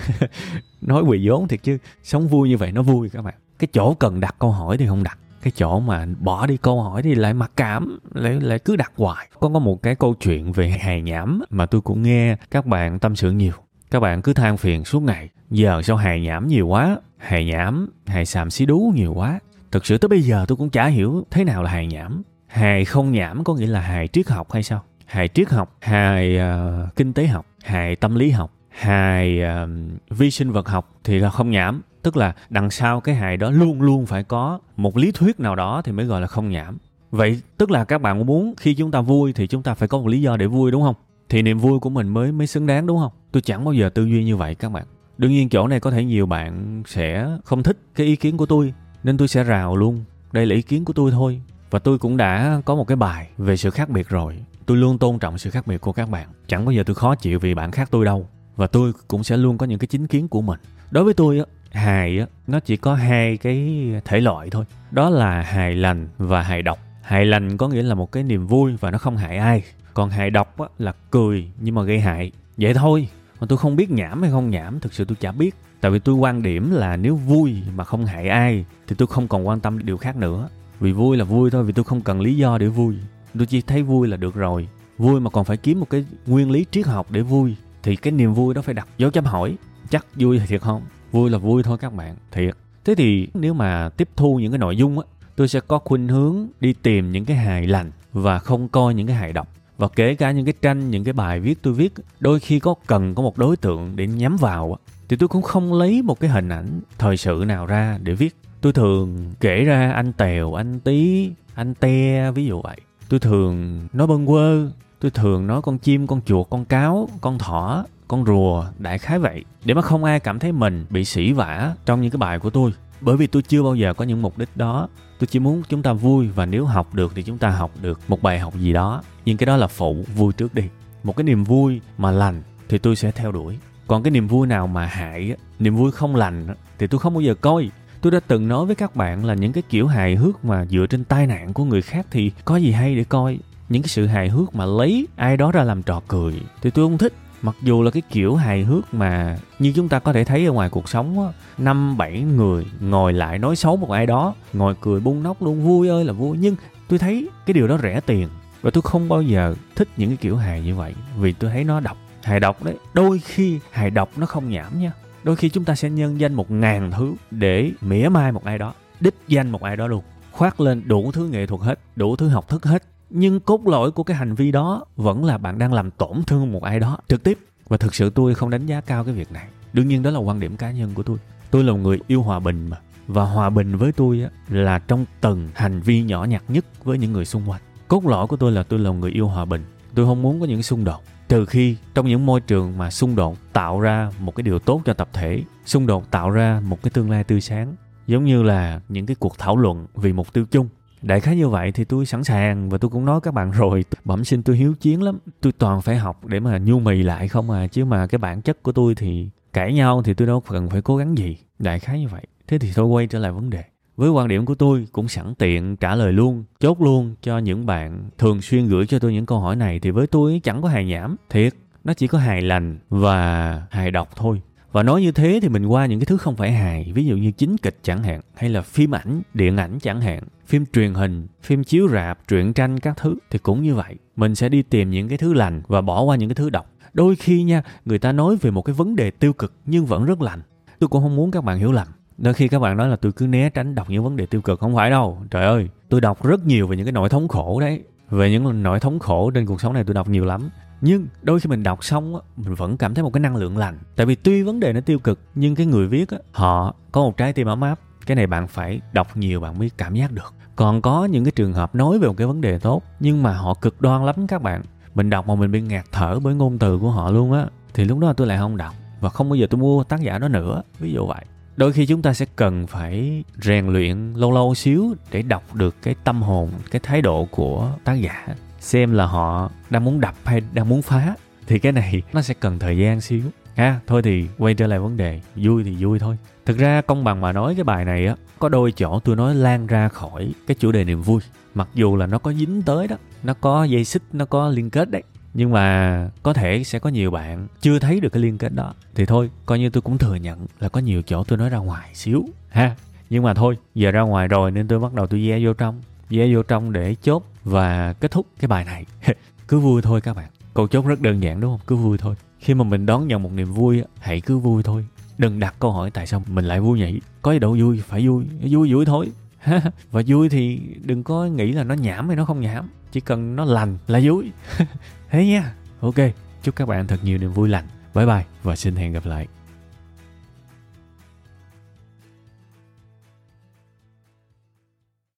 Nói 0.80 1.02
quỳ 1.02 1.28
vốn 1.28 1.48
thiệt 1.48 1.62
chứ. 1.62 1.78
Sống 2.02 2.28
vui 2.28 2.48
như 2.48 2.56
vậy 2.56 2.72
nó 2.72 2.82
vui 2.82 3.08
các 3.08 3.22
bạn. 3.22 3.34
Cái 3.58 3.68
chỗ 3.72 3.94
cần 3.94 4.20
đặt 4.20 4.36
câu 4.38 4.50
hỏi 4.50 4.78
thì 4.78 4.86
không 4.86 5.02
đặt 5.02 5.18
cái 5.42 5.52
chỗ 5.56 5.80
mà 5.80 6.06
bỏ 6.20 6.46
đi 6.46 6.56
câu 6.56 6.82
hỏi 6.82 7.02
thì 7.02 7.14
lại 7.14 7.34
mặc 7.34 7.50
cảm 7.56 7.98
lại 8.14 8.40
lại 8.40 8.58
cứ 8.58 8.76
đặt 8.76 8.92
hoài. 8.96 9.28
Con 9.40 9.52
có 9.52 9.58
một 9.58 9.82
cái 9.82 9.94
câu 9.94 10.14
chuyện 10.14 10.52
về 10.52 10.68
hài 10.68 11.02
nhảm 11.02 11.42
mà 11.50 11.66
tôi 11.66 11.80
cũng 11.80 12.02
nghe 12.02 12.36
các 12.50 12.66
bạn 12.66 12.98
tâm 12.98 13.16
sự 13.16 13.30
nhiều. 13.30 13.52
Các 13.90 14.00
bạn 14.00 14.22
cứ 14.22 14.32
than 14.32 14.56
phiền 14.56 14.84
suốt 14.84 15.02
ngày 15.02 15.28
giờ 15.50 15.82
sao 15.82 15.96
hài 15.96 16.20
nhảm 16.20 16.48
nhiều 16.48 16.66
quá? 16.66 16.96
Hài 17.18 17.44
nhảm 17.44 17.88
hài 18.06 18.26
xàm 18.26 18.50
xí 18.50 18.66
đú 18.66 18.92
nhiều 18.94 19.12
quá. 19.14 19.38
Thực 19.70 19.86
sự 19.86 19.98
tới 19.98 20.08
bây 20.08 20.22
giờ 20.22 20.44
tôi 20.48 20.56
cũng 20.56 20.70
chả 20.70 20.86
hiểu 20.86 21.24
thế 21.30 21.44
nào 21.44 21.62
là 21.62 21.70
hài 21.70 21.86
nhảm. 21.86 22.22
Hài 22.46 22.84
không 22.84 23.12
nhảm 23.12 23.44
có 23.44 23.54
nghĩa 23.54 23.66
là 23.66 23.80
hài 23.80 24.08
triết 24.08 24.28
học 24.28 24.52
hay 24.52 24.62
sao? 24.62 24.82
Hài 25.06 25.28
triết 25.28 25.50
học 25.50 25.76
hài 25.80 26.36
uh, 26.36 26.96
kinh 26.96 27.12
tế 27.12 27.26
học 27.26 27.46
hài 27.64 27.96
tâm 27.96 28.14
lý 28.14 28.30
học 28.30 28.52
hài 28.68 29.40
uh, 29.42 29.68
vi 30.10 30.30
sinh 30.30 30.52
vật 30.52 30.68
học 30.68 30.94
thì 31.04 31.18
là 31.18 31.30
không 31.30 31.50
nhảm 31.50 31.82
tức 32.02 32.16
là 32.16 32.34
đằng 32.50 32.70
sau 32.70 33.00
cái 33.00 33.14
hài 33.14 33.36
đó 33.36 33.50
luôn 33.50 33.82
luôn 33.82 34.06
phải 34.06 34.24
có 34.24 34.58
một 34.76 34.96
lý 34.96 35.12
thuyết 35.12 35.40
nào 35.40 35.56
đó 35.56 35.82
thì 35.84 35.92
mới 35.92 36.06
gọi 36.06 36.20
là 36.20 36.26
không 36.26 36.48
nhảm. 36.48 36.78
Vậy 37.10 37.40
tức 37.58 37.70
là 37.70 37.84
các 37.84 38.02
bạn 38.02 38.26
muốn 38.26 38.54
khi 38.56 38.74
chúng 38.74 38.90
ta 38.90 39.00
vui 39.00 39.32
thì 39.32 39.46
chúng 39.46 39.62
ta 39.62 39.74
phải 39.74 39.88
có 39.88 39.98
một 39.98 40.08
lý 40.08 40.22
do 40.22 40.36
để 40.36 40.46
vui, 40.46 40.70
đúng 40.70 40.82
không? 40.82 40.94
Thì 41.28 41.42
niềm 41.42 41.58
vui 41.58 41.78
của 41.78 41.90
mình 41.90 42.08
mới 42.08 42.32
mới 42.32 42.46
xứng 42.46 42.66
đáng, 42.66 42.86
đúng 42.86 42.98
không? 42.98 43.12
Tôi 43.32 43.40
chẳng 43.40 43.64
bao 43.64 43.74
giờ 43.74 43.88
tư 43.88 44.04
duy 44.04 44.24
như 44.24 44.36
vậy, 44.36 44.54
các 44.54 44.72
bạn. 44.72 44.84
Đương 45.18 45.30
nhiên 45.30 45.48
chỗ 45.48 45.68
này 45.68 45.80
có 45.80 45.90
thể 45.90 46.04
nhiều 46.04 46.26
bạn 46.26 46.82
sẽ 46.86 47.28
không 47.44 47.62
thích 47.62 47.78
cái 47.94 48.06
ý 48.06 48.16
kiến 48.16 48.36
của 48.36 48.46
tôi, 48.46 48.74
nên 49.04 49.16
tôi 49.16 49.28
sẽ 49.28 49.44
rào 49.44 49.76
luôn. 49.76 50.04
Đây 50.32 50.46
là 50.46 50.54
ý 50.54 50.62
kiến 50.62 50.84
của 50.84 50.92
tôi 50.92 51.10
thôi. 51.10 51.40
Và 51.70 51.78
tôi 51.78 51.98
cũng 51.98 52.16
đã 52.16 52.60
có 52.64 52.74
một 52.74 52.84
cái 52.84 52.96
bài 52.96 53.28
về 53.38 53.56
sự 53.56 53.70
khác 53.70 53.90
biệt 53.90 54.08
rồi. 54.08 54.36
Tôi 54.66 54.76
luôn 54.76 54.98
tôn 54.98 55.18
trọng 55.18 55.38
sự 55.38 55.50
khác 55.50 55.66
biệt 55.66 55.80
của 55.80 55.92
các 55.92 56.10
bạn. 56.10 56.28
Chẳng 56.46 56.64
bao 56.64 56.72
giờ 56.72 56.82
tôi 56.86 56.94
khó 56.94 57.14
chịu 57.14 57.38
vì 57.38 57.54
bạn 57.54 57.70
khác 57.70 57.88
tôi 57.90 58.04
đâu. 58.04 58.28
Và 58.56 58.66
tôi 58.66 58.92
cũng 59.08 59.24
sẽ 59.24 59.36
luôn 59.36 59.58
có 59.58 59.66
những 59.66 59.78
cái 59.78 59.86
chính 59.86 60.06
kiến 60.06 60.28
của 60.28 60.42
mình. 60.42 60.60
Đối 60.90 61.04
với 61.04 61.14
tôi 61.14 61.42
hài 61.72 62.18
á 62.18 62.26
nó 62.46 62.60
chỉ 62.60 62.76
có 62.76 62.94
hai 62.94 63.36
cái 63.36 63.86
thể 64.04 64.20
loại 64.20 64.50
thôi. 64.50 64.64
Đó 64.90 65.10
là 65.10 65.42
hài 65.42 65.74
lành 65.74 66.08
và 66.18 66.42
hài 66.42 66.62
độc. 66.62 66.78
Hài 67.02 67.24
lành 67.24 67.56
có 67.56 67.68
nghĩa 67.68 67.82
là 67.82 67.94
một 67.94 68.12
cái 68.12 68.22
niềm 68.22 68.46
vui 68.46 68.76
và 68.80 68.90
nó 68.90 68.98
không 68.98 69.16
hại 69.16 69.36
ai. 69.36 69.62
Còn 69.94 70.10
hài 70.10 70.30
độc 70.30 70.58
á, 70.58 70.66
là 70.78 70.92
cười 71.10 71.50
nhưng 71.60 71.74
mà 71.74 71.82
gây 71.82 72.00
hại. 72.00 72.32
Vậy 72.56 72.74
thôi 72.74 73.08
mà 73.40 73.46
tôi 73.46 73.58
không 73.58 73.76
biết 73.76 73.90
nhảm 73.90 74.22
hay 74.22 74.30
không 74.30 74.50
nhảm 74.50 74.80
thực 74.80 74.92
sự 74.92 75.04
tôi 75.04 75.16
chả 75.20 75.32
biết. 75.32 75.54
Tại 75.80 75.90
vì 75.90 75.98
tôi 75.98 76.14
quan 76.14 76.42
điểm 76.42 76.70
là 76.70 76.96
nếu 76.96 77.16
vui 77.16 77.56
mà 77.74 77.84
không 77.84 78.06
hại 78.06 78.28
ai 78.28 78.64
thì 78.86 78.96
tôi 78.98 79.08
không 79.08 79.28
còn 79.28 79.48
quan 79.48 79.60
tâm 79.60 79.86
điều 79.86 79.96
khác 79.96 80.16
nữa. 80.16 80.48
Vì 80.80 80.92
vui 80.92 81.16
là 81.16 81.24
vui 81.24 81.50
thôi 81.50 81.64
vì 81.64 81.72
tôi 81.72 81.84
không 81.84 82.00
cần 82.00 82.20
lý 82.20 82.36
do 82.36 82.58
để 82.58 82.66
vui. 82.66 82.96
Tôi 83.38 83.46
chỉ 83.46 83.60
thấy 83.60 83.82
vui 83.82 84.08
là 84.08 84.16
được 84.16 84.34
rồi. 84.34 84.68
Vui 84.98 85.20
mà 85.20 85.30
còn 85.30 85.44
phải 85.44 85.56
kiếm 85.56 85.80
một 85.80 85.90
cái 85.90 86.04
nguyên 86.26 86.50
lý 86.50 86.66
triết 86.70 86.86
học 86.86 87.06
để 87.10 87.20
vui 87.20 87.56
thì 87.82 87.96
cái 87.96 88.12
niềm 88.12 88.34
vui 88.34 88.54
đó 88.54 88.62
phải 88.62 88.74
đặt. 88.74 88.88
Dấu 88.98 89.10
chấm 89.10 89.24
hỏi 89.24 89.56
chắc 89.90 90.06
vui 90.14 90.40
thiệt 90.46 90.60
không? 90.60 90.82
Vui 91.12 91.30
là 91.30 91.38
vui 91.38 91.62
thôi 91.62 91.78
các 91.80 91.94
bạn, 91.94 92.16
thiệt. 92.32 92.54
Thế 92.84 92.94
thì 92.94 93.28
nếu 93.34 93.54
mà 93.54 93.88
tiếp 93.88 94.08
thu 94.16 94.38
những 94.38 94.52
cái 94.52 94.58
nội 94.58 94.76
dung 94.76 94.98
á, 94.98 95.04
tôi 95.36 95.48
sẽ 95.48 95.60
có 95.60 95.78
khuynh 95.78 96.08
hướng 96.08 96.46
đi 96.60 96.72
tìm 96.72 97.12
những 97.12 97.24
cái 97.24 97.36
hài 97.36 97.66
lành 97.66 97.90
và 98.12 98.38
không 98.38 98.68
coi 98.68 98.94
những 98.94 99.06
cái 99.06 99.16
hài 99.16 99.32
độc. 99.32 99.48
Và 99.78 99.88
kể 99.88 100.14
cả 100.14 100.30
những 100.30 100.44
cái 100.44 100.54
tranh, 100.62 100.90
những 100.90 101.04
cái 101.04 101.12
bài 101.12 101.40
viết 101.40 101.62
tôi 101.62 101.74
viết 101.74 101.92
đôi 102.20 102.40
khi 102.40 102.58
có 102.58 102.74
cần 102.86 103.14
có 103.14 103.22
một 103.22 103.38
đối 103.38 103.56
tượng 103.56 103.92
để 103.96 104.06
nhắm 104.06 104.36
vào 104.36 104.78
thì 105.08 105.16
tôi 105.16 105.28
cũng 105.28 105.42
không 105.42 105.72
lấy 105.72 106.02
một 106.02 106.20
cái 106.20 106.30
hình 106.30 106.48
ảnh 106.48 106.80
thời 106.98 107.16
sự 107.16 107.44
nào 107.46 107.66
ra 107.66 107.98
để 108.02 108.14
viết. 108.14 108.36
Tôi 108.60 108.72
thường 108.72 109.32
kể 109.40 109.64
ra 109.64 109.92
anh 109.92 110.12
tèo, 110.12 110.54
anh 110.54 110.80
tí 110.80 111.30
anh 111.54 111.74
te, 111.74 112.30
ví 112.30 112.46
dụ 112.46 112.62
vậy. 112.62 112.76
Tôi 113.08 113.20
thường 113.20 113.80
nói 113.92 114.06
bâng 114.06 114.26
quơ 114.26 114.70
tôi 115.02 115.10
thường 115.10 115.46
nói 115.46 115.62
con 115.62 115.78
chim, 115.78 116.06
con 116.06 116.20
chuột, 116.24 116.46
con 116.50 116.64
cáo, 116.64 117.08
con 117.20 117.38
thỏ, 117.38 117.84
con 118.08 118.24
rùa, 118.26 118.66
đại 118.78 118.98
khái 118.98 119.18
vậy, 119.18 119.44
để 119.64 119.74
mà 119.74 119.82
không 119.82 120.04
ai 120.04 120.20
cảm 120.20 120.38
thấy 120.38 120.52
mình 120.52 120.86
bị 120.90 121.04
sỉ 121.04 121.32
vả 121.32 121.74
trong 121.86 122.00
những 122.00 122.10
cái 122.10 122.18
bài 122.18 122.38
của 122.38 122.50
tôi. 122.50 122.72
Bởi 123.00 123.16
vì 123.16 123.26
tôi 123.26 123.42
chưa 123.42 123.62
bao 123.62 123.74
giờ 123.74 123.94
có 123.94 124.04
những 124.04 124.22
mục 124.22 124.38
đích 124.38 124.56
đó. 124.56 124.88
Tôi 125.18 125.26
chỉ 125.26 125.38
muốn 125.38 125.62
chúng 125.68 125.82
ta 125.82 125.92
vui 125.92 126.28
và 126.28 126.46
nếu 126.46 126.64
học 126.64 126.94
được 126.94 127.12
thì 127.14 127.22
chúng 127.22 127.38
ta 127.38 127.50
học 127.50 127.70
được 127.82 128.00
một 128.08 128.22
bài 128.22 128.38
học 128.38 128.54
gì 128.58 128.72
đó. 128.72 129.02
Nhưng 129.24 129.36
cái 129.36 129.46
đó 129.46 129.56
là 129.56 129.66
phụ, 129.66 130.04
vui 130.16 130.32
trước 130.32 130.54
đi. 130.54 130.62
Một 131.02 131.16
cái 131.16 131.24
niềm 131.24 131.44
vui 131.44 131.80
mà 131.98 132.10
lành 132.10 132.42
thì 132.68 132.78
tôi 132.78 132.96
sẽ 132.96 133.10
theo 133.10 133.32
đuổi. 133.32 133.58
Còn 133.86 134.02
cái 134.02 134.10
niềm 134.10 134.28
vui 134.28 134.46
nào 134.46 134.66
mà 134.66 134.86
hại, 134.86 135.36
niềm 135.58 135.76
vui 135.76 135.92
không 135.92 136.16
lành 136.16 136.46
thì 136.78 136.86
tôi 136.86 136.98
không 136.98 137.14
bao 137.14 137.20
giờ 137.20 137.34
coi. 137.34 137.70
Tôi 138.00 138.12
đã 138.12 138.20
từng 138.26 138.48
nói 138.48 138.66
với 138.66 138.74
các 138.74 138.96
bạn 138.96 139.24
là 139.24 139.34
những 139.34 139.52
cái 139.52 139.62
kiểu 139.68 139.86
hài 139.86 140.16
hước 140.16 140.44
mà 140.44 140.66
dựa 140.66 140.86
trên 140.90 141.04
tai 141.04 141.26
nạn 141.26 141.52
của 141.52 141.64
người 141.64 141.82
khác 141.82 142.06
thì 142.10 142.32
có 142.44 142.56
gì 142.56 142.72
hay 142.72 142.94
để 142.94 143.04
coi 143.04 143.38
những 143.72 143.82
cái 143.82 143.88
sự 143.88 144.06
hài 144.06 144.28
hước 144.28 144.54
mà 144.54 144.66
lấy 144.66 145.06
ai 145.16 145.36
đó 145.36 145.52
ra 145.52 145.64
làm 145.64 145.82
trò 145.82 146.02
cười. 146.08 146.34
Thì 146.62 146.70
tôi 146.70 146.84
không 146.84 146.98
thích. 146.98 147.12
Mặc 147.42 147.56
dù 147.62 147.82
là 147.82 147.90
cái 147.90 148.02
kiểu 148.10 148.34
hài 148.34 148.64
hước 148.64 148.94
mà 148.94 149.38
như 149.58 149.72
chúng 149.76 149.88
ta 149.88 149.98
có 149.98 150.12
thể 150.12 150.24
thấy 150.24 150.46
ở 150.46 150.52
ngoài 150.52 150.70
cuộc 150.70 150.88
sống 150.88 151.32
năm, 151.58 151.96
bảy 151.96 152.20
người 152.20 152.66
ngồi 152.80 153.12
lại 153.12 153.38
nói 153.38 153.56
xấu 153.56 153.76
một 153.76 153.90
ai 153.90 154.06
đó, 154.06 154.34
ngồi 154.52 154.74
cười 154.80 155.00
bung 155.00 155.22
nóc 155.22 155.42
luôn, 155.42 155.62
vui 155.64 155.88
ơi 155.88 156.04
là 156.04 156.12
vui. 156.12 156.38
Nhưng 156.40 156.56
tôi 156.88 156.98
thấy 156.98 157.28
cái 157.46 157.54
điều 157.54 157.68
đó 157.68 157.78
rẻ 157.82 158.00
tiền 158.00 158.28
và 158.62 158.70
tôi 158.70 158.82
không 158.82 159.08
bao 159.08 159.22
giờ 159.22 159.54
thích 159.76 159.88
những 159.96 160.08
cái 160.08 160.16
kiểu 160.16 160.36
hài 160.36 160.62
như 160.62 160.74
vậy 160.74 160.94
vì 161.18 161.32
tôi 161.32 161.50
thấy 161.50 161.64
nó 161.64 161.80
độc. 161.80 161.96
Hài 162.22 162.40
độc 162.40 162.64
đấy. 162.64 162.76
Đôi 162.94 163.18
khi 163.18 163.58
hài 163.70 163.90
độc 163.90 164.18
nó 164.18 164.26
không 164.26 164.50
nhảm 164.50 164.80
nha. 164.80 164.92
Đôi 165.22 165.36
khi 165.36 165.48
chúng 165.48 165.64
ta 165.64 165.74
sẽ 165.74 165.90
nhân 165.90 166.20
danh 166.20 166.34
một 166.34 166.50
ngàn 166.50 166.90
thứ 166.90 167.14
để 167.30 167.70
mỉa 167.80 168.08
mai 168.08 168.32
một 168.32 168.44
ai 168.44 168.58
đó, 168.58 168.74
đích 169.00 169.14
danh 169.28 169.50
một 169.50 169.62
ai 169.62 169.76
đó 169.76 169.86
luôn. 169.86 170.02
Khoác 170.32 170.60
lên 170.60 170.82
đủ 170.86 171.12
thứ 171.12 171.28
nghệ 171.28 171.46
thuật 171.46 171.60
hết, 171.60 171.78
đủ 171.96 172.16
thứ 172.16 172.28
học 172.28 172.48
thức 172.48 172.64
hết 172.64 172.82
nhưng 173.14 173.40
cốt 173.40 173.66
lõi 173.66 173.90
của 173.90 174.02
cái 174.02 174.16
hành 174.16 174.34
vi 174.34 174.52
đó 174.52 174.84
vẫn 174.96 175.24
là 175.24 175.38
bạn 175.38 175.58
đang 175.58 175.72
làm 175.72 175.90
tổn 175.90 176.22
thương 176.26 176.52
một 176.52 176.62
ai 176.62 176.80
đó 176.80 176.98
trực 177.08 177.22
tiếp. 177.22 177.38
Và 177.68 177.76
thực 177.76 177.94
sự 177.94 178.10
tôi 178.10 178.34
không 178.34 178.50
đánh 178.50 178.66
giá 178.66 178.80
cao 178.80 179.04
cái 179.04 179.14
việc 179.14 179.32
này. 179.32 179.48
Đương 179.72 179.88
nhiên 179.88 180.02
đó 180.02 180.10
là 180.10 180.18
quan 180.18 180.40
điểm 180.40 180.56
cá 180.56 180.70
nhân 180.70 180.90
của 180.94 181.02
tôi. 181.02 181.18
Tôi 181.50 181.64
là 181.64 181.72
một 181.72 181.78
người 181.78 181.98
yêu 182.06 182.22
hòa 182.22 182.40
bình 182.40 182.68
mà. 182.68 182.76
Và 183.06 183.24
hòa 183.24 183.50
bình 183.50 183.76
với 183.76 183.92
tôi 183.92 184.26
là 184.48 184.78
trong 184.78 185.04
từng 185.20 185.48
hành 185.54 185.80
vi 185.80 186.02
nhỏ 186.02 186.24
nhặt 186.24 186.42
nhất 186.48 186.64
với 186.84 186.98
những 186.98 187.12
người 187.12 187.24
xung 187.24 187.50
quanh. 187.50 187.60
Cốt 187.88 188.06
lõi 188.06 188.26
của 188.26 188.36
tôi 188.36 188.52
là 188.52 188.62
tôi 188.62 188.78
là 188.78 188.90
một 188.90 188.96
người 189.00 189.10
yêu 189.10 189.26
hòa 189.26 189.44
bình. 189.44 189.64
Tôi 189.94 190.06
không 190.06 190.22
muốn 190.22 190.40
có 190.40 190.46
những 190.46 190.62
xung 190.62 190.84
đột. 190.84 191.02
Trừ 191.28 191.46
khi 191.46 191.76
trong 191.94 192.08
những 192.08 192.26
môi 192.26 192.40
trường 192.40 192.78
mà 192.78 192.90
xung 192.90 193.16
đột 193.16 193.36
tạo 193.52 193.80
ra 193.80 194.10
một 194.20 194.34
cái 194.34 194.42
điều 194.42 194.58
tốt 194.58 194.82
cho 194.84 194.94
tập 194.94 195.08
thể, 195.12 195.42
xung 195.66 195.86
đột 195.86 196.10
tạo 196.10 196.30
ra 196.30 196.60
một 196.68 196.82
cái 196.82 196.90
tương 196.90 197.10
lai 197.10 197.24
tươi 197.24 197.40
sáng, 197.40 197.74
giống 198.06 198.24
như 198.24 198.42
là 198.42 198.80
những 198.88 199.06
cái 199.06 199.16
cuộc 199.18 199.38
thảo 199.38 199.56
luận 199.56 199.86
vì 199.94 200.12
mục 200.12 200.32
tiêu 200.32 200.44
chung 200.50 200.68
đại 201.02 201.20
khái 201.20 201.36
như 201.36 201.48
vậy 201.48 201.72
thì 201.72 201.84
tôi 201.84 202.06
sẵn 202.06 202.24
sàng 202.24 202.68
và 202.68 202.78
tôi 202.78 202.90
cũng 202.90 203.04
nói 203.04 203.20
các 203.20 203.34
bạn 203.34 203.50
rồi. 203.50 203.84
Bẩm 204.04 204.24
sinh 204.24 204.42
tôi 204.42 204.56
hiếu 204.56 204.74
chiến 204.80 205.02
lắm. 205.02 205.18
Tôi 205.40 205.52
toàn 205.52 205.82
phải 205.82 205.96
học 205.96 206.26
để 206.26 206.40
mà 206.40 206.58
nhu 206.58 206.78
mì 206.80 207.02
lại 207.02 207.28
không 207.28 207.50
à 207.50 207.66
chứ 207.66 207.84
mà 207.84 208.06
cái 208.06 208.18
bản 208.18 208.42
chất 208.42 208.62
của 208.62 208.72
tôi 208.72 208.94
thì 208.94 209.28
cãi 209.52 209.72
nhau 209.74 210.02
thì 210.02 210.14
tôi 210.14 210.26
đâu 210.26 210.40
cần 210.40 210.70
phải 210.70 210.82
cố 210.82 210.96
gắng 210.96 211.18
gì. 211.18 211.36
Đại 211.58 211.78
khái 211.78 212.00
như 212.00 212.08
vậy. 212.08 212.22
Thế 212.46 212.58
thì 212.58 212.72
tôi 212.74 212.86
quay 212.86 213.06
trở 213.06 213.18
lại 213.18 213.32
vấn 213.32 213.50
đề. 213.50 213.64
Với 213.96 214.10
quan 214.10 214.28
điểm 214.28 214.44
của 214.44 214.54
tôi 214.54 214.86
cũng 214.92 215.08
sẵn 215.08 215.34
tiện 215.34 215.76
trả 215.76 215.94
lời 215.94 216.12
luôn, 216.12 216.44
chốt 216.60 216.80
luôn 216.80 217.14
cho 217.22 217.38
những 217.38 217.66
bạn 217.66 218.10
thường 218.18 218.42
xuyên 218.42 218.68
gửi 218.68 218.86
cho 218.86 218.98
tôi 218.98 219.12
những 219.12 219.26
câu 219.26 219.40
hỏi 219.40 219.56
này 219.56 219.80
thì 219.80 219.90
với 219.90 220.06
tôi 220.06 220.40
chẳng 220.44 220.62
có 220.62 220.68
hài 220.68 220.84
nhảm. 220.84 221.16
Thiệt, 221.30 221.52
nó 221.84 221.94
chỉ 221.94 222.06
có 222.06 222.18
hài 222.18 222.42
lành 222.42 222.78
và 222.90 223.62
hài 223.70 223.90
độc 223.90 224.16
thôi 224.16 224.42
và 224.72 224.82
nói 224.82 225.02
như 225.02 225.12
thế 225.12 225.38
thì 225.42 225.48
mình 225.48 225.66
qua 225.66 225.86
những 225.86 226.00
cái 226.00 226.06
thứ 226.06 226.16
không 226.16 226.36
phải 226.36 226.52
hài, 226.52 226.92
ví 226.94 227.04
dụ 227.06 227.16
như 227.16 227.30
chính 227.30 227.56
kịch 227.56 227.78
chẳng 227.82 228.02
hạn, 228.02 228.20
hay 228.34 228.50
là 228.50 228.62
phim 228.62 228.94
ảnh, 228.94 229.22
điện 229.34 229.56
ảnh 229.56 229.78
chẳng 229.82 230.00
hạn, 230.00 230.22
phim 230.46 230.64
truyền 230.72 230.94
hình, 230.94 231.26
phim 231.42 231.64
chiếu 231.64 231.88
rạp, 231.88 232.28
truyện 232.28 232.52
tranh 232.52 232.80
các 232.80 232.96
thứ 232.96 233.14
thì 233.30 233.38
cũng 233.38 233.62
như 233.62 233.74
vậy. 233.74 233.94
Mình 234.16 234.34
sẽ 234.34 234.48
đi 234.48 234.62
tìm 234.62 234.90
những 234.90 235.08
cái 235.08 235.18
thứ 235.18 235.32
lành 235.32 235.62
và 235.66 235.80
bỏ 235.80 236.02
qua 236.02 236.16
những 236.16 236.28
cái 236.28 236.34
thứ 236.34 236.50
độc. 236.50 236.66
Đôi 236.92 237.16
khi 237.16 237.42
nha, 237.42 237.62
người 237.84 237.98
ta 237.98 238.12
nói 238.12 238.36
về 238.40 238.50
một 238.50 238.62
cái 238.62 238.74
vấn 238.74 238.96
đề 238.96 239.10
tiêu 239.10 239.32
cực 239.32 239.52
nhưng 239.66 239.86
vẫn 239.86 240.04
rất 240.04 240.22
lành. 240.22 240.42
Tôi 240.78 240.88
cũng 240.88 241.02
không 241.02 241.16
muốn 241.16 241.30
các 241.30 241.44
bạn 241.44 241.58
hiểu 241.58 241.72
lầm. 241.72 241.86
Đôi 242.18 242.34
khi 242.34 242.48
các 242.48 242.58
bạn 242.58 242.76
nói 242.76 242.88
là 242.88 242.96
tôi 242.96 243.12
cứ 243.12 243.26
né 243.26 243.50
tránh 243.50 243.74
đọc 243.74 243.90
những 243.90 244.04
vấn 244.04 244.16
đề 244.16 244.26
tiêu 244.26 244.40
cực, 244.40 244.60
không 244.60 244.74
phải 244.74 244.90
đâu. 244.90 245.22
Trời 245.30 245.44
ơi, 245.44 245.68
tôi 245.88 246.00
đọc 246.00 246.24
rất 246.24 246.46
nhiều 246.46 246.66
về 246.66 246.76
những 246.76 246.86
cái 246.86 246.92
nỗi 246.92 247.08
thống 247.08 247.28
khổ 247.28 247.60
đấy. 247.60 247.82
Về 248.10 248.30
những 248.30 248.62
nỗi 248.62 248.80
thống 248.80 248.98
khổ 248.98 249.30
trên 249.30 249.46
cuộc 249.46 249.60
sống 249.60 249.72
này 249.72 249.84
tôi 249.84 249.94
đọc 249.94 250.08
nhiều 250.08 250.24
lắm 250.24 250.50
nhưng 250.82 251.06
đôi 251.22 251.40
khi 251.40 251.48
mình 251.48 251.62
đọc 251.62 251.84
xong 251.84 252.14
á, 252.14 252.20
mình 252.36 252.54
vẫn 252.54 252.76
cảm 252.76 252.94
thấy 252.94 253.02
một 253.02 253.12
cái 253.12 253.20
năng 253.20 253.36
lượng 253.36 253.58
lành. 253.58 253.78
Tại 253.96 254.06
vì 254.06 254.14
tuy 254.14 254.42
vấn 254.42 254.60
đề 254.60 254.72
nó 254.72 254.80
tiêu 254.80 254.98
cực, 254.98 255.18
nhưng 255.34 255.54
cái 255.54 255.66
người 255.66 255.88
viết 255.88 256.10
á, 256.10 256.18
họ 256.32 256.74
có 256.92 257.00
một 257.00 257.16
trái 257.16 257.32
tim 257.32 257.46
ấm 257.46 257.60
áp. 257.60 257.80
Cái 258.06 258.14
này 258.14 258.26
bạn 258.26 258.48
phải 258.48 258.80
đọc 258.92 259.16
nhiều, 259.16 259.40
bạn 259.40 259.58
mới 259.58 259.70
cảm 259.76 259.94
giác 259.94 260.12
được. 260.12 260.34
Còn 260.56 260.82
có 260.82 261.04
những 261.04 261.24
cái 261.24 261.32
trường 261.32 261.52
hợp 261.52 261.74
nói 261.74 261.98
về 261.98 262.08
một 262.08 262.14
cái 262.16 262.26
vấn 262.26 262.40
đề 262.40 262.58
tốt, 262.58 262.82
nhưng 263.00 263.22
mà 263.22 263.32
họ 263.32 263.54
cực 263.54 263.80
đoan 263.80 264.06
lắm 264.06 264.26
các 264.26 264.42
bạn. 264.42 264.62
Mình 264.94 265.10
đọc 265.10 265.28
mà 265.28 265.34
mình 265.34 265.50
bị 265.50 265.60
ngạt 265.60 265.84
thở 265.92 266.20
bởi 266.20 266.34
ngôn 266.34 266.58
từ 266.58 266.78
của 266.78 266.90
họ 266.90 267.10
luôn 267.10 267.32
á, 267.32 267.46
thì 267.74 267.84
lúc 267.84 267.98
đó 267.98 268.12
tôi 268.12 268.26
lại 268.26 268.38
không 268.38 268.56
đọc. 268.56 268.74
Và 269.00 269.08
không 269.08 269.28
bao 269.28 269.36
giờ 269.36 269.46
tôi 269.50 269.60
mua 269.60 269.84
tác 269.84 270.00
giả 270.00 270.18
đó 270.18 270.28
nữa, 270.28 270.62
ví 270.78 270.92
dụ 270.92 271.06
vậy. 271.06 271.24
Đôi 271.56 271.72
khi 271.72 271.86
chúng 271.86 272.02
ta 272.02 272.14
sẽ 272.14 272.26
cần 272.36 272.66
phải 272.66 273.24
rèn 273.42 273.66
luyện 273.66 274.12
lâu 274.12 274.32
lâu 274.32 274.54
xíu 274.54 274.94
để 275.10 275.22
đọc 275.22 275.54
được 275.54 275.76
cái 275.82 275.94
tâm 276.04 276.22
hồn, 276.22 276.50
cái 276.70 276.80
thái 276.82 277.02
độ 277.02 277.28
của 277.30 277.70
tác 277.84 277.94
giả 277.94 278.28
xem 278.62 278.92
là 278.92 279.06
họ 279.06 279.50
đang 279.70 279.84
muốn 279.84 280.00
đập 280.00 280.14
hay 280.24 280.42
đang 280.52 280.68
muốn 280.68 280.82
phá 280.82 281.14
thì 281.46 281.58
cái 281.58 281.72
này 281.72 282.02
nó 282.12 282.22
sẽ 282.22 282.34
cần 282.34 282.58
thời 282.58 282.78
gian 282.78 283.00
xíu. 283.00 283.22
À, 283.54 283.80
thôi 283.86 284.02
thì 284.02 284.26
quay 284.38 284.54
trở 284.54 284.66
lại 284.66 284.78
vấn 284.78 284.96
đề 284.96 285.20
vui 285.36 285.64
thì 285.64 285.76
vui 285.84 285.98
thôi. 285.98 286.18
Thực 286.46 286.58
ra 286.58 286.80
công 286.80 287.04
bằng 287.04 287.20
mà 287.20 287.32
nói 287.32 287.54
cái 287.54 287.64
bài 287.64 287.84
này 287.84 288.06
á 288.06 288.16
có 288.38 288.48
đôi 288.48 288.72
chỗ 288.72 289.00
tôi 289.04 289.16
nói 289.16 289.34
lan 289.34 289.66
ra 289.66 289.88
khỏi 289.88 290.32
cái 290.46 290.54
chủ 290.60 290.72
đề 290.72 290.84
niềm 290.84 291.02
vui. 291.02 291.20
Mặc 291.54 291.68
dù 291.74 291.96
là 291.96 292.06
nó 292.06 292.18
có 292.18 292.32
dính 292.32 292.62
tới 292.62 292.88
đó 292.88 292.96
nó 293.22 293.34
có 293.34 293.64
dây 293.64 293.84
xích 293.84 294.02
nó 294.12 294.24
có 294.24 294.48
liên 294.48 294.70
kết 294.70 294.90
đấy 294.90 295.02
nhưng 295.34 295.50
mà 295.50 296.08
có 296.22 296.32
thể 296.32 296.64
sẽ 296.64 296.78
có 296.78 296.90
nhiều 296.90 297.10
bạn 297.10 297.46
chưa 297.60 297.78
thấy 297.78 298.00
được 298.00 298.08
cái 298.12 298.22
liên 298.22 298.38
kết 298.38 298.54
đó. 298.54 298.74
Thì 298.94 299.06
thôi 299.06 299.30
coi 299.46 299.58
như 299.58 299.70
tôi 299.70 299.82
cũng 299.82 299.98
thừa 299.98 300.14
nhận 300.14 300.46
là 300.60 300.68
có 300.68 300.80
nhiều 300.80 301.02
chỗ 301.02 301.24
tôi 301.24 301.38
nói 301.38 301.50
ra 301.50 301.58
ngoài 301.58 301.90
xíu 301.94 302.24
ha. 302.48 302.76
Nhưng 303.10 303.22
mà 303.22 303.34
thôi 303.34 303.58
giờ 303.74 303.90
ra 303.90 304.00
ngoài 304.00 304.28
rồi 304.28 304.50
nên 304.50 304.68
tôi 304.68 304.78
bắt 304.78 304.94
đầu 304.94 305.06
tôi 305.06 305.28
ve 305.28 305.38
vô 305.42 305.52
trong 305.52 305.82
ve 306.12 306.34
vô 306.34 306.42
trong 306.42 306.72
để 306.72 306.94
chốt 307.02 307.24
và 307.44 307.92
kết 307.92 308.10
thúc 308.10 308.26
cái 308.40 308.48
bài 308.48 308.64
này. 308.64 308.86
Cứ 309.48 309.60
vui 309.60 309.82
thôi 309.82 310.00
các 310.00 310.16
bạn. 310.16 310.30
Câu 310.54 310.68
chốt 310.68 310.86
rất 310.86 311.00
đơn 311.00 311.22
giản 311.22 311.40
đúng 311.40 311.52
không? 311.52 311.60
Cứ 311.66 311.76
vui 311.76 311.98
thôi. 311.98 312.14
Khi 312.38 312.54
mà 312.54 312.64
mình 312.64 312.86
đón 312.86 313.08
nhận 313.08 313.22
một 313.22 313.32
niềm 313.32 313.52
vui 313.52 313.82
hãy 314.00 314.20
cứ 314.20 314.38
vui 314.38 314.62
thôi. 314.62 314.86
Đừng 315.18 315.40
đặt 315.40 315.54
câu 315.58 315.72
hỏi 315.72 315.90
tại 315.90 316.06
sao 316.06 316.22
mình 316.26 316.44
lại 316.44 316.60
vui 316.60 316.78
nhỉ? 316.78 317.00
Có 317.22 317.32
gì 317.32 317.38
đâu 317.38 317.56
vui, 317.60 317.80
phải 317.80 318.08
vui. 318.08 318.24
Vui 318.50 318.72
vui 318.72 318.84
thôi. 318.84 319.12
Và 319.90 320.02
vui 320.06 320.28
thì 320.28 320.60
đừng 320.84 321.04
có 321.04 321.24
nghĩ 321.24 321.52
là 321.52 321.64
nó 321.64 321.74
nhảm 321.74 322.06
hay 322.06 322.16
nó 322.16 322.24
không 322.24 322.40
nhảm. 322.40 322.68
Chỉ 322.92 323.00
cần 323.00 323.36
nó 323.36 323.44
lành 323.44 323.78
là 323.86 324.00
vui. 324.02 324.30
Thế 325.10 325.26
nha. 325.26 325.54
Ok. 325.80 325.94
Chúc 326.42 326.56
các 326.56 326.68
bạn 326.68 326.86
thật 326.86 327.00
nhiều 327.04 327.18
niềm 327.18 327.32
vui 327.32 327.48
lành. 327.48 327.64
Bye 327.94 328.06
bye 328.06 328.24
và 328.42 328.56
xin 328.56 328.76
hẹn 328.76 328.92
gặp 328.92 329.06
lại. 329.06 329.28